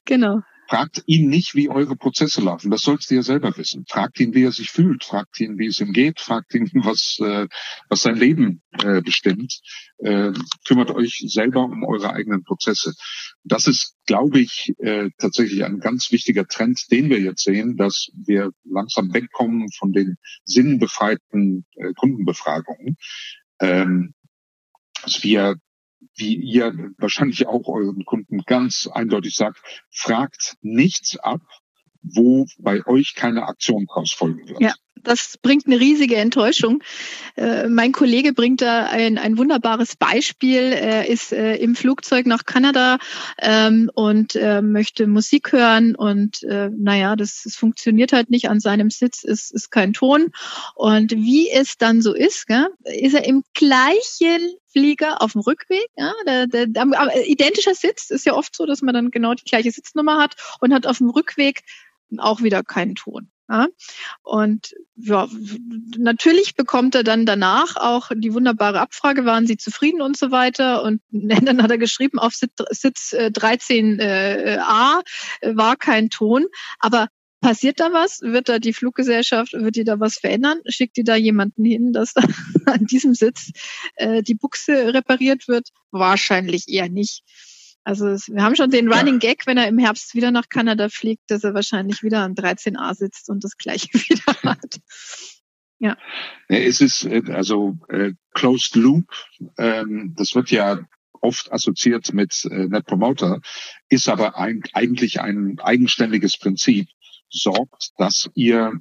Genau. 0.07 0.41
Fragt 0.71 1.03
ihn 1.07 1.29
nicht, 1.29 1.57
wie 1.57 1.69
eure 1.69 1.97
Prozesse 1.97 2.41
laufen. 2.41 2.71
Das 2.71 2.83
sollst 2.83 3.11
du 3.11 3.17
ja 3.17 3.23
selber 3.23 3.57
wissen. 3.57 3.87
Fragt 3.89 4.21
ihn, 4.21 4.35
wie 4.35 4.45
er 4.45 4.53
sich 4.53 4.71
fühlt. 4.71 5.03
Fragt 5.03 5.41
ihn, 5.41 5.59
wie 5.59 5.67
es 5.67 5.81
ihm 5.81 5.93
geht. 5.93 6.21
Fragt 6.21 6.55
ihn, 6.55 6.71
was, 6.85 7.19
äh, 7.19 7.49
was 7.89 8.03
sein 8.03 8.15
Leben 8.15 8.63
äh, 8.85 9.03
bestimmt. 9.03 9.61
Äh, 9.99 10.31
kümmert 10.65 10.93
euch 10.93 11.25
selber 11.27 11.65
um 11.65 11.83
eure 11.83 12.13
eigenen 12.13 12.45
Prozesse. 12.45 12.95
Das 13.43 13.67
ist, 13.67 13.97
glaube 14.07 14.39
ich, 14.39 14.73
äh, 14.79 15.11
tatsächlich 15.19 15.65
ein 15.65 15.81
ganz 15.81 16.13
wichtiger 16.13 16.47
Trend, 16.47 16.81
den 16.93 17.11
wir 17.11 17.19
jetzt 17.19 17.43
sehen, 17.43 17.77
dass 17.77 18.07
wir 18.15 18.53
langsam 18.63 19.13
wegkommen 19.13 19.67
von 19.77 19.91
den 19.91 20.19
sinnbefreiten 20.45 21.67
äh, 21.75 21.93
Kundenbefragungen. 21.95 22.97
Ähm, 23.59 24.15
dass 25.03 25.25
wir 25.25 25.57
wie 26.17 26.35
ihr 26.35 26.73
wahrscheinlich 26.99 27.47
auch 27.47 27.69
euren 27.69 28.05
Kunden 28.05 28.41
ganz 28.47 28.89
eindeutig 28.93 29.35
sagt, 29.37 29.61
fragt 29.91 30.57
nichts 30.61 31.19
ab, 31.19 31.41
wo 32.03 32.47
bei 32.59 32.87
euch 32.87 33.15
keine 33.15 33.45
Aktion 33.45 33.87
draus 33.87 34.13
folgen 34.13 34.49
wird. 34.49 34.61
Ja, 34.61 34.75
das 35.03 35.39
bringt 35.41 35.67
eine 35.67 35.81
riesige 35.81 36.17
Enttäuschung. 36.17 36.83
Äh, 37.37 37.69
mein 37.69 37.93
Kollege 37.93 38.33
bringt 38.33 38.61
da 38.61 38.87
ein, 38.87 39.19
ein 39.19 39.39
wunderbares 39.39 39.97
Beispiel. 39.97 40.61
Er 40.61 41.09
ist 41.09 41.33
äh, 41.33 41.57
im 41.57 41.75
Flugzeug 41.75 42.27
nach 42.27 42.45
Kanada 42.45 42.99
ähm, 43.39 43.91
und 43.95 44.35
äh, 44.37 44.63
möchte 44.63 45.07
Musik 45.07 45.53
hören 45.53 45.95
und 45.95 46.43
äh, 46.43 46.71
naja, 46.71 47.17
das, 47.17 47.43
das 47.45 47.57
funktioniert 47.57 48.13
halt 48.13 48.31
nicht. 48.31 48.49
An 48.49 48.61
seinem 48.61 48.91
Sitz 48.91 49.23
ist, 49.23 49.53
ist 49.53 49.71
kein 49.71 49.93
Ton. 49.93 50.33
Und 50.75 51.13
wie 51.13 51.51
es 51.51 51.77
dann 51.79 52.03
so 52.03 52.15
ist, 52.15 52.47
gell, 52.47 52.69
ist 52.85 53.15
er 53.15 53.25
im 53.25 53.43
gleichen 53.55 54.55
Flieger 54.73 55.23
auf 55.23 55.33
dem 55.33 55.41
Rückweg. 55.41 55.87
Ja, 55.97 56.13
der, 56.27 56.47
der, 56.47 56.67
der, 56.67 56.87
identischer 57.27 57.75
Sitz 57.75 58.11
ist 58.11 58.27
ja 58.27 58.35
oft 58.35 58.55
so, 58.55 58.67
dass 58.67 58.83
man 58.83 58.95
dann 58.95 59.11
genau 59.11 59.35
die 59.35 59.45
gleiche 59.45 59.71
Sitznummer 59.71 60.19
hat 60.19 60.37
und 60.61 60.73
hat 60.73 60.87
auf 60.87 60.99
dem 60.99 61.11
Rückweg 61.11 61.63
auch 62.19 62.43
wieder 62.43 62.63
keinen 62.63 62.95
Ton. 62.95 63.31
Ja? 63.51 63.67
Und 64.23 64.75
ja, 64.97 65.29
natürlich 65.99 66.55
bekommt 66.55 66.95
er 66.95 67.03
dann 67.03 67.27
danach 67.27 67.77
auch 67.77 68.11
die 68.15 68.33
wunderbare 68.33 68.81
Abfrage, 68.81 69.25
waren 69.25 69.47
Sie 69.47 69.57
zufrieden 69.57 70.03
und 70.03 70.17
so 70.17 70.31
weiter. 70.31 70.83
Und 70.85 71.03
dann 71.11 71.63
hat 71.63 71.71
er 71.71 71.79
geschrieben, 71.79 72.19
auf 72.19 72.35
Sitz 72.35 73.13
13a 73.13 74.01
äh, 74.01 74.55
äh, 75.41 75.57
war 75.57 75.77
kein 75.77 76.11
Ton. 76.11 76.47
Aber 76.79 77.09
Passiert 77.43 77.81
da 77.81 77.91
was? 77.91 78.21
Wird 78.21 78.51
da 78.51 78.59
die 78.59 78.75
Fluggesellschaft, 78.75 79.55
wird 79.55 79.75
die 79.75 79.85
da 79.85 79.99
was 79.99 80.19
verändern? 80.19 80.61
Schickt 80.67 80.99
die 80.99 81.05
da 81.05 81.17
jemanden 81.17 81.65
hin, 81.65 81.95
dass 81.95 82.13
da 82.13 82.21
an 82.67 82.85
diesem 82.85 83.15
Sitz 83.15 83.53
äh, 83.95 84.23
die 84.23 84.35
Buchse 84.35 84.93
repariert 84.93 85.49
wird? 85.49 85.71
Wahrscheinlich 85.91 86.69
eher 86.69 86.91
nicht. 86.91 87.23
Also 87.85 88.07
wir 88.07 88.43
haben 88.43 88.57
schon 88.57 88.71
den 88.71 88.93
Running 88.93 89.19
Gag, 89.19 89.47
wenn 89.47 89.57
er 89.57 89.69
im 89.69 89.79
Herbst 89.79 90.15
wieder 90.15 90.31
nach 90.31 90.49
Kanada 90.49 90.89
fliegt, 90.89 91.31
dass 91.31 91.45
er 91.45 91.55
wahrscheinlich 91.55 92.03
wieder 92.03 92.21
an 92.21 92.35
13a 92.35 92.95
sitzt 92.95 93.31
und 93.31 93.43
das 93.43 93.57
gleiche 93.57 93.89
wieder 93.95 94.35
hat. 94.43 94.81
Ja. 95.79 95.97
Es 96.49 96.81
ist 96.81 97.05
äh, 97.05 97.23
also 97.29 97.79
äh, 97.89 98.13
Closed 98.35 98.77
Loop, 98.77 99.07
ähm, 99.57 100.15
das 100.17 100.35
wird 100.35 100.51
ja 100.51 100.81
oft 101.23 101.51
assoziiert 101.53 102.13
mit 102.13 102.45
äh, 102.51 102.67
Net 102.67 102.85
Promoter, 102.85 103.41
ist 103.89 104.09
aber 104.09 104.37
ein, 104.37 104.63
eigentlich 104.75 105.21
ein 105.21 105.59
eigenständiges 105.61 106.39
Prinzip, 106.39 106.89
sorgt, 107.31 107.93
dass 107.97 108.29
ihr 108.35 108.81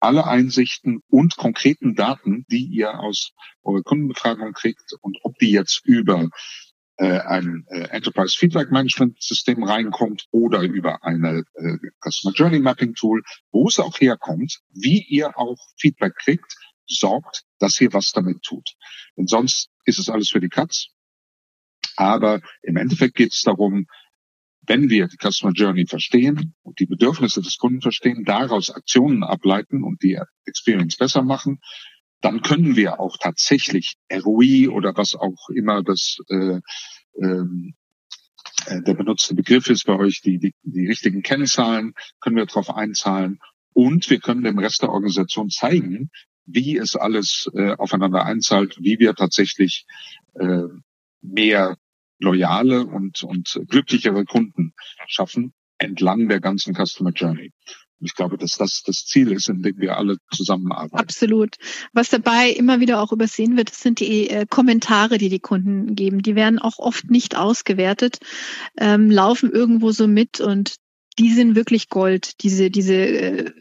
alle 0.00 0.26
Einsichten 0.26 1.00
und 1.08 1.36
konkreten 1.36 1.94
Daten, 1.94 2.44
die 2.50 2.64
ihr 2.66 3.00
aus 3.00 3.32
eurer 3.62 3.82
Kundenbefragung 3.82 4.52
kriegt 4.52 4.92
und 5.00 5.18
ob 5.22 5.38
die 5.38 5.50
jetzt 5.50 5.82
über 5.84 6.28
ein 7.04 7.66
äh, 7.68 7.88
Enterprise 7.90 8.36
Feedback 8.36 8.70
Management 8.70 9.22
System 9.22 9.62
reinkommt 9.62 10.26
oder 10.30 10.62
über 10.62 11.04
eine 11.04 11.44
äh, 11.54 11.76
Customer 12.00 12.34
Journey 12.34 12.58
Mapping 12.58 12.94
Tool, 12.94 13.22
wo 13.50 13.68
es 13.68 13.78
auch 13.78 14.00
herkommt, 14.00 14.60
wie 14.70 15.02
ihr 15.02 15.38
auch 15.38 15.58
Feedback 15.78 16.14
kriegt, 16.16 16.56
sorgt, 16.86 17.44
dass 17.58 17.80
ihr 17.80 17.92
was 17.92 18.12
damit 18.12 18.42
tut. 18.42 18.70
Denn 19.16 19.26
sonst 19.26 19.68
ist 19.84 19.98
es 19.98 20.08
alles 20.08 20.30
für 20.30 20.40
die 20.40 20.48
Katz. 20.48 20.88
Aber 21.96 22.40
im 22.62 22.76
Endeffekt 22.76 23.14
geht 23.14 23.32
es 23.32 23.42
darum, 23.42 23.86
wenn 24.68 24.90
wir 24.90 25.08
die 25.08 25.16
Customer 25.16 25.52
Journey 25.52 25.86
verstehen 25.86 26.54
und 26.62 26.80
die 26.80 26.86
Bedürfnisse 26.86 27.40
des 27.40 27.56
Kunden 27.56 27.80
verstehen, 27.80 28.24
daraus 28.24 28.70
Aktionen 28.70 29.22
ableiten 29.22 29.84
und 29.84 30.02
die 30.02 30.18
Experience 30.44 30.96
besser 30.96 31.22
machen, 31.22 31.60
dann 32.20 32.42
können 32.42 32.76
wir 32.76 33.00
auch 33.00 33.16
tatsächlich 33.18 33.96
ROI 34.12 34.68
oder 34.68 34.96
was 34.96 35.14
auch 35.14 35.48
immer 35.50 35.82
das 35.82 36.18
äh, 36.28 36.60
ähm, 37.20 37.74
äh, 38.66 38.82
der 38.82 38.94
benutzte 38.94 39.34
Begriff 39.34 39.68
ist 39.68 39.84
bei 39.84 39.96
euch, 39.96 40.22
die, 40.22 40.38
die, 40.38 40.54
die 40.62 40.86
richtigen 40.86 41.22
Kennzahlen 41.22 41.94
können 42.20 42.36
wir 42.36 42.46
darauf 42.46 42.74
einzahlen 42.74 43.38
und 43.72 44.08
wir 44.08 44.20
können 44.20 44.44
dem 44.44 44.58
Rest 44.58 44.82
der 44.82 44.90
Organisation 44.90 45.50
zeigen, 45.50 46.10
wie 46.46 46.76
es 46.76 46.96
alles 46.96 47.50
äh, 47.54 47.74
aufeinander 47.76 48.24
einzahlt, 48.24 48.78
wie 48.80 48.98
wir 48.98 49.14
tatsächlich 49.14 49.84
äh, 50.34 50.62
mehr 51.20 51.76
loyale 52.18 52.86
und, 52.86 53.22
und 53.22 53.60
glücklichere 53.68 54.24
Kunden 54.24 54.72
schaffen 55.06 55.52
entlang 55.78 56.28
der 56.28 56.40
ganzen 56.40 56.74
Customer 56.74 57.10
Journey. 57.10 57.52
Ich 58.00 58.14
glaube, 58.14 58.36
dass 58.36 58.56
das 58.56 58.82
das 58.84 59.04
Ziel 59.06 59.32
ist, 59.32 59.48
in 59.48 59.62
dem 59.62 59.78
wir 59.78 59.96
alle 59.96 60.16
zusammenarbeiten. 60.30 60.96
Absolut. 60.96 61.56
Was 61.92 62.10
dabei 62.10 62.50
immer 62.50 62.80
wieder 62.80 63.00
auch 63.00 63.12
übersehen 63.12 63.56
wird, 63.56 63.70
sind 63.70 64.00
die 64.00 64.28
äh, 64.28 64.46
Kommentare, 64.48 65.18
die 65.18 65.28
die 65.28 65.40
Kunden 65.40 65.94
geben. 65.94 66.22
Die 66.22 66.34
werden 66.34 66.58
auch 66.58 66.78
oft 66.78 67.10
nicht 67.10 67.36
ausgewertet, 67.36 68.18
ähm, 68.78 69.10
laufen 69.10 69.50
irgendwo 69.50 69.92
so 69.92 70.06
mit 70.06 70.40
und 70.40 70.76
die 71.18 71.32
sind 71.32 71.56
wirklich 71.56 71.88
Gold. 71.88 72.42
Diese 72.42 72.70
diese 72.70 72.94
äh, 72.94 73.52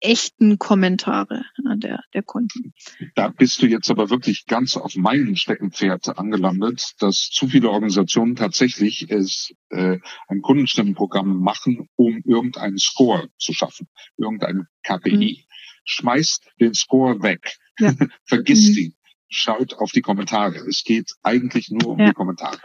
echten 0.00 0.58
Kommentare 0.58 1.44
der, 1.76 2.02
der 2.14 2.22
Kunden. 2.22 2.72
Da 3.14 3.28
bist 3.28 3.62
du 3.62 3.66
jetzt 3.66 3.90
aber 3.90 4.10
wirklich 4.10 4.46
ganz 4.46 4.76
auf 4.76 4.96
meinem 4.96 5.36
Steckenpferd 5.36 6.18
angelandet, 6.18 6.92
dass 6.98 7.30
zu 7.30 7.48
viele 7.48 7.70
Organisationen 7.70 8.36
tatsächlich 8.36 9.10
es, 9.10 9.52
äh, 9.70 9.98
ein 10.28 10.42
Kundenstimmenprogramm 10.42 11.40
machen, 11.40 11.88
um 11.96 12.22
irgendeinen 12.24 12.78
Score 12.78 13.28
zu 13.38 13.52
schaffen, 13.52 13.88
irgendeine 14.16 14.66
KPI. 14.82 15.44
Mhm. 15.46 15.50
Schmeißt 15.84 16.50
den 16.60 16.74
Score 16.74 17.22
weg, 17.22 17.56
ja. 17.78 17.94
vergisst 18.24 18.76
mhm. 18.76 18.78
ihn, 18.78 18.94
schaut 19.28 19.74
auf 19.74 19.92
die 19.92 20.02
Kommentare. 20.02 20.56
Es 20.68 20.84
geht 20.84 21.12
eigentlich 21.22 21.70
nur 21.70 21.92
um 21.92 21.98
ja. 21.98 22.08
die 22.08 22.14
Kommentare. 22.14 22.58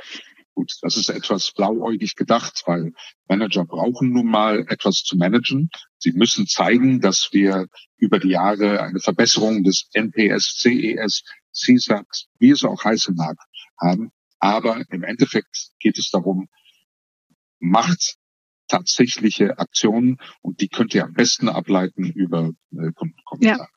Gut, 0.56 0.72
das 0.82 0.96
ist 0.96 1.10
etwas 1.10 1.52
blauäugig 1.52 2.16
gedacht, 2.16 2.64
weil 2.66 2.94
Manager 3.28 3.66
brauchen 3.66 4.14
nun 4.14 4.28
mal 4.28 4.66
etwas 4.70 5.04
zu 5.04 5.18
managen. 5.18 5.70
Sie 5.98 6.14
müssen 6.14 6.48
zeigen, 6.48 7.02
dass 7.02 7.30
wir 7.34 7.68
über 7.98 8.20
die 8.20 8.30
Jahre 8.30 8.82
eine 8.82 9.02
Verbesserung 9.02 9.64
des 9.64 9.90
NPS, 9.92 10.56
CES, 10.58 11.24
CSAT, 11.52 12.08
wie 12.40 12.52
es 12.52 12.64
auch 12.64 12.86
heißen 12.86 13.16
mag, 13.16 13.38
haben. 13.82 14.12
Aber 14.40 14.82
im 14.90 15.04
Endeffekt 15.04 15.72
geht 15.80 15.98
es 15.98 16.10
darum, 16.10 16.48
macht 17.60 18.16
tatsächliche 18.70 19.60
Aktionen 19.60 20.18
und 20.42 20.62
die 20.62 20.70
könnt 20.70 20.96
ihr 20.96 21.04
am 21.04 21.14
besten 21.14 21.50
ableiten 21.50 22.06
über 22.12 22.52
äh, 22.72 22.92
Kommentare. 23.26 23.60
Ja. 23.60 23.68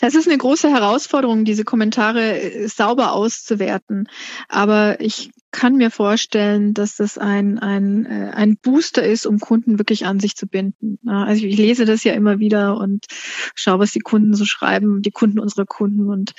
Das 0.00 0.14
ist 0.14 0.28
eine 0.28 0.38
große 0.38 0.70
Herausforderung, 0.70 1.44
diese 1.44 1.64
Kommentare 1.64 2.40
äh, 2.40 2.68
sauber 2.68 3.12
auszuwerten. 3.12 4.08
Aber 4.48 5.00
ich 5.00 5.30
kann 5.50 5.76
mir 5.76 5.90
vorstellen, 5.90 6.74
dass 6.74 6.96
das 6.96 7.16
ein, 7.16 7.58
ein, 7.58 8.04
äh, 8.06 8.30
ein 8.34 8.58
Booster 8.58 9.02
ist, 9.02 9.26
um 9.26 9.38
Kunden 9.38 9.78
wirklich 9.78 10.04
an 10.06 10.20
sich 10.20 10.36
zu 10.36 10.46
binden. 10.46 10.98
Also 11.08 11.44
ich 11.46 11.56
lese 11.56 11.84
das 11.84 12.04
ja 12.04 12.12
immer 12.12 12.38
wieder 12.38 12.76
und 12.76 13.06
schaue, 13.54 13.78
was 13.78 13.92
die 13.92 14.00
Kunden 14.00 14.34
so 14.34 14.44
schreiben, 14.44 15.00
die 15.02 15.10
Kunden 15.10 15.38
unserer 15.38 15.64
Kunden. 15.64 16.08
Und 16.08 16.32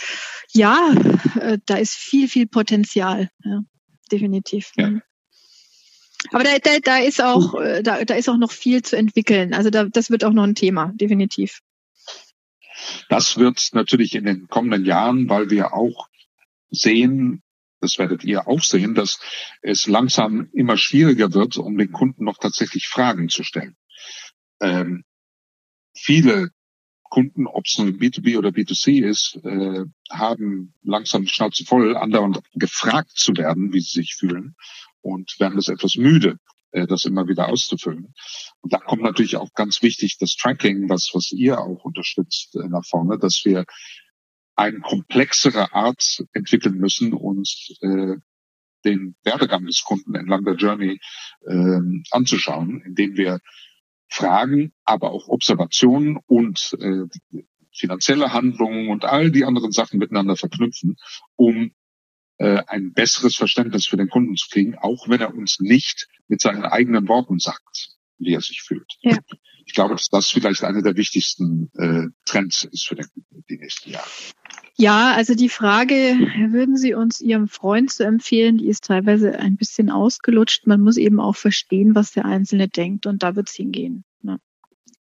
ja, 0.51 0.93
äh, 1.39 1.57
da 1.65 1.77
ist 1.77 1.95
viel, 1.95 2.27
viel 2.27 2.47
Potenzial. 2.47 3.29
Ja, 3.43 3.61
definitiv. 4.11 4.71
Ja. 4.77 4.99
Aber 6.31 6.43
da, 6.43 6.59
da, 6.59 6.79
da 6.83 6.97
ist 6.97 7.21
auch, 7.21 7.53
da, 7.81 8.03
da 8.03 8.13
ist 8.13 8.29
auch 8.29 8.37
noch 8.37 8.51
viel 8.51 8.81
zu 8.83 8.97
entwickeln. 8.97 9.53
Also 9.53 9.69
da, 9.69 9.85
das 9.85 10.11
wird 10.11 10.25
auch 10.25 10.33
noch 10.33 10.43
ein 10.43 10.55
Thema, 10.55 10.91
definitiv. 10.95 11.61
Das 13.07 13.37
wird 13.37 13.69
natürlich 13.73 14.15
in 14.15 14.25
den 14.25 14.47
kommenden 14.47 14.85
Jahren, 14.85 15.29
weil 15.29 15.49
wir 15.49 15.73
auch 15.73 16.09
sehen, 16.71 17.41
das 17.81 17.97
werdet 17.97 18.23
ihr 18.23 18.47
auch 18.47 18.61
sehen, 18.61 18.95
dass 18.95 19.19
es 19.61 19.87
langsam 19.87 20.49
immer 20.53 20.77
schwieriger 20.77 21.33
wird, 21.33 21.57
um 21.57 21.77
den 21.77 21.91
Kunden 21.91 22.25
noch 22.25 22.37
tatsächlich 22.37 22.87
Fragen 22.87 23.29
zu 23.29 23.43
stellen. 23.43 23.77
Ähm, 24.61 25.03
viele 25.95 26.49
Kunden, 27.03 27.47
ob 27.47 27.65
es 27.65 27.77
nun 27.77 27.97
B2B 27.97 28.37
oder 28.37 28.49
B2C 28.49 29.03
ist, 29.03 29.39
äh, 29.43 29.85
haben 30.11 30.73
langsam 30.83 31.23
die 31.23 31.31
Schnauze 31.31 31.65
voll, 31.65 31.97
andauernd 31.97 32.41
gefragt 32.53 33.11
zu 33.15 33.35
werden, 33.35 33.73
wie 33.73 33.79
sie 33.79 34.01
sich 34.01 34.15
fühlen 34.15 34.55
und 35.01 35.39
werden 35.39 35.55
das 35.55 35.69
etwas 35.69 35.95
müde, 35.95 36.37
äh, 36.71 36.85
das 36.85 37.05
immer 37.05 37.27
wieder 37.27 37.49
auszufüllen. 37.49 38.13
Und 38.61 38.73
da 38.73 38.77
kommt 38.77 39.01
natürlich 39.01 39.37
auch 39.37 39.53
ganz 39.53 39.81
wichtig 39.81 40.17
das 40.19 40.35
Tracking, 40.35 40.89
was, 40.89 41.09
was 41.13 41.31
ihr 41.31 41.59
auch 41.59 41.83
unterstützt 41.83 42.55
äh, 42.55 42.67
nach 42.67 42.85
vorne, 42.85 43.17
dass 43.17 43.41
wir 43.43 43.65
eine 44.59 44.81
komplexere 44.81 45.73
Art 45.73 46.23
entwickeln 46.33 46.77
müssen, 46.77 47.13
uns 47.13 47.77
äh, 47.81 48.15
den 48.83 49.15
Werdegang 49.23 49.65
des 49.65 49.83
Kunden 49.83 50.15
entlang 50.15 50.43
der 50.43 50.55
Journey 50.55 50.99
äh, 51.47 51.79
anzuschauen, 52.11 52.81
indem 52.85 53.15
wir 53.15 53.39
Fragen, 54.09 54.73
aber 54.83 55.11
auch 55.11 55.27
Observationen 55.29 56.17
und 56.25 56.75
äh, 56.79 57.43
finanzielle 57.73 58.33
Handlungen 58.33 58.89
und 58.89 59.05
all 59.05 59.31
die 59.31 59.45
anderen 59.45 59.71
Sachen 59.71 59.97
miteinander 59.97 60.35
verknüpfen, 60.35 60.97
um 61.35 61.71
äh, 62.37 62.61
ein 62.67 62.91
besseres 62.91 63.37
Verständnis 63.37 63.85
für 63.85 63.97
den 63.97 64.09
Kunden 64.09 64.35
zu 64.35 64.49
kriegen, 64.49 64.77
auch 64.77 65.07
wenn 65.07 65.21
er 65.21 65.33
uns 65.33 65.59
nicht 65.61 66.07
mit 66.27 66.41
seinen 66.41 66.65
eigenen 66.65 67.07
Worten 67.07 67.39
sagt, 67.39 67.98
wie 68.19 68.33
er 68.33 68.41
sich 68.41 68.61
fühlt. 68.61 68.93
Ja. 69.01 69.17
Ich 69.65 69.73
glaube, 69.73 69.95
dass 69.95 70.09
das 70.09 70.29
vielleicht 70.29 70.63
einer 70.63 70.81
der 70.81 70.97
wichtigsten 70.97 71.71
äh, 71.77 72.07
Trends 72.25 72.63
ist 72.63 72.87
für 72.87 72.95
den, 72.95 73.05
die 73.49 73.57
nächsten 73.57 73.91
Jahre. 73.91 74.07
Ja, 74.75 75.13
also 75.13 75.35
die 75.35 75.49
Frage, 75.49 75.93
würden 76.51 76.77
Sie 76.77 76.93
uns 76.93 77.19
Ihrem 77.19 77.47
Freund 77.47 77.91
zu 77.91 78.03
empfehlen, 78.03 78.57
die 78.57 78.67
ist 78.67 78.85
teilweise 78.85 79.37
ein 79.37 79.57
bisschen 79.57 79.89
ausgelutscht. 79.89 80.67
Man 80.67 80.81
muss 80.81 80.97
eben 80.97 81.19
auch 81.19 81.35
verstehen, 81.35 81.95
was 81.95 82.13
der 82.13 82.25
Einzelne 82.25 82.67
denkt 82.67 83.05
und 83.05 83.21
da 83.21 83.35
wird 83.35 83.49
es 83.49 83.55
hingehen. 83.55 84.05
Ne? 84.21 84.39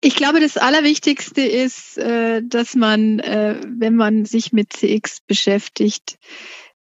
Ich 0.02 0.16
glaube, 0.16 0.40
das 0.40 0.56
Allerwichtigste 0.56 1.42
ist, 1.42 1.98
äh, 1.98 2.42
dass 2.42 2.74
man, 2.74 3.20
äh, 3.20 3.60
wenn 3.66 3.96
man 3.96 4.24
sich 4.24 4.52
mit 4.52 4.72
CX 4.72 5.20
beschäftigt, 5.26 6.18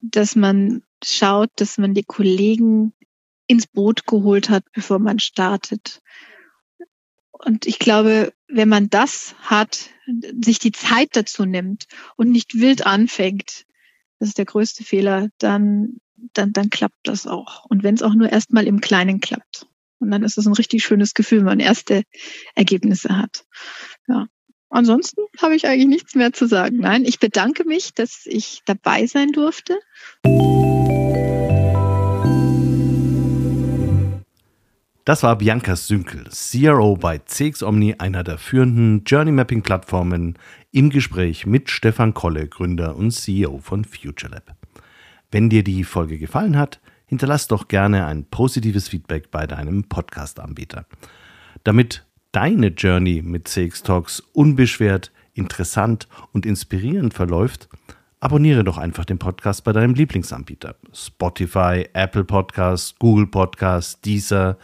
dass 0.01 0.35
man 0.35 0.83
schaut, 1.03 1.49
dass 1.55 1.77
man 1.77 1.93
die 1.93 2.03
Kollegen 2.03 2.93
ins 3.47 3.67
Boot 3.67 4.05
geholt 4.05 4.49
hat, 4.49 4.63
bevor 4.73 4.99
man 4.99 5.19
startet. 5.19 6.01
Und 7.31 7.65
ich 7.65 7.79
glaube, 7.79 8.33
wenn 8.47 8.69
man 8.69 8.89
das 8.89 9.35
hat, 9.39 9.89
sich 10.41 10.59
die 10.59 10.71
Zeit 10.71 11.09
dazu 11.13 11.45
nimmt 11.45 11.85
und 12.15 12.31
nicht 12.31 12.59
wild 12.59 12.85
anfängt, 12.85 13.65
das 14.19 14.29
ist 14.29 14.37
der 14.37 14.45
größte 14.45 14.83
Fehler, 14.83 15.29
dann, 15.39 15.97
dann, 16.33 16.53
dann 16.53 16.69
klappt 16.69 16.99
das 17.03 17.27
auch. 17.27 17.65
Und 17.65 17.83
wenn 17.83 17.95
es 17.95 18.01
auch 18.01 18.13
nur 18.13 18.31
erstmal 18.31 18.67
im 18.67 18.81
Kleinen 18.81 19.19
klappt. 19.19 19.67
Und 19.99 20.11
dann 20.11 20.23
ist 20.23 20.37
es 20.37 20.45
ein 20.45 20.53
richtig 20.53 20.83
schönes 20.83 21.13
Gefühl, 21.13 21.39
wenn 21.39 21.45
man 21.45 21.59
erste 21.59 22.03
Ergebnisse 22.53 23.17
hat. 23.17 23.45
Ja. 24.07 24.27
Ansonsten 24.69 25.21
habe 25.41 25.55
ich 25.55 25.67
eigentlich 25.67 25.87
nichts 25.87 26.15
mehr 26.15 26.33
zu 26.33 26.47
sagen. 26.47 26.77
Nein, 26.77 27.05
ich 27.05 27.19
bedanke 27.19 27.65
mich, 27.65 27.93
dass 27.93 28.25
ich 28.25 28.61
dabei 28.65 29.05
sein 29.07 29.31
durfte. 29.31 29.79
Das 35.05 35.21
war 35.21 35.37
Bianca 35.37 35.75
Sünkel, 35.75 36.23
CRO 36.31 36.97
bei 36.97 37.19
CX 37.19 37.61
Omni, 37.61 37.93
einer 37.99 38.23
der 38.23 38.39
führenden 38.39 39.03
Journey 39.05 39.31
Mapping 39.31 39.61
Plattformen, 39.61 40.35
im 40.71 40.89
Gespräch 40.89 41.45
mit 41.45 41.69
Stefan 41.69 42.15
Kolle, 42.15 42.47
Gründer 42.47 42.95
und 42.95 43.11
CEO 43.11 43.59
von 43.59 43.85
FutureLab. 43.85 44.55
Wenn 45.29 45.51
dir 45.51 45.63
die 45.63 45.83
Folge 45.83 46.17
gefallen 46.17 46.57
hat, 46.57 46.81
hinterlass 47.05 47.47
doch 47.47 47.67
gerne 47.67 48.07
ein 48.07 48.25
positives 48.25 48.87
Feedback 48.87 49.29
bei 49.29 49.45
deinem 49.45 49.83
Podcast-Anbieter. 49.83 50.87
Damit 51.63 52.03
deine 52.31 52.69
Journey 52.69 53.21
mit 53.21 53.47
CX 53.47 53.83
Talks 53.83 54.21
unbeschwert, 54.33 55.11
interessant 55.35 56.07
und 56.31 56.47
inspirierend 56.47 57.13
verläuft, 57.13 57.69
abonniere 58.21 58.63
doch 58.63 58.79
einfach 58.79 59.05
den 59.05 59.19
Podcast 59.19 59.65
bei 59.65 59.71
deinem 59.71 59.93
Lieblingsanbieter. 59.93 60.77
Spotify, 60.91 61.87
Apple 61.93 62.23
Podcasts, 62.23 62.95
Google 62.97 63.27
Podcasts, 63.27 64.01
Deezer 64.01 64.57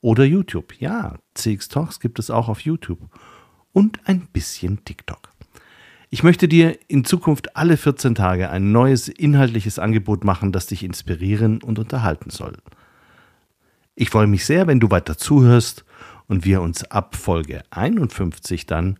oder 0.00 0.24
YouTube. 0.24 0.74
Ja, 0.80 1.16
CX 1.34 1.68
Talks 1.68 2.00
gibt 2.00 2.18
es 2.18 2.30
auch 2.30 2.48
auf 2.48 2.60
YouTube. 2.60 3.00
Und 3.72 4.00
ein 4.06 4.26
bisschen 4.32 4.84
TikTok. 4.84 5.30
Ich 6.10 6.22
möchte 6.22 6.48
dir 6.48 6.78
in 6.88 7.04
Zukunft 7.04 7.54
alle 7.56 7.76
14 7.76 8.14
Tage 8.14 8.48
ein 8.48 8.72
neues 8.72 9.08
inhaltliches 9.08 9.78
Angebot 9.78 10.24
machen, 10.24 10.52
das 10.52 10.66
dich 10.66 10.82
inspirieren 10.82 11.62
und 11.62 11.78
unterhalten 11.78 12.30
soll. 12.30 12.56
Ich 13.94 14.10
freue 14.10 14.26
mich 14.26 14.46
sehr, 14.46 14.66
wenn 14.66 14.80
du 14.80 14.90
weiter 14.90 15.18
zuhörst 15.18 15.84
und 16.26 16.44
wir 16.44 16.62
uns 16.62 16.84
ab 16.84 17.14
Folge 17.14 17.62
51 17.70 18.64
dann 18.64 18.98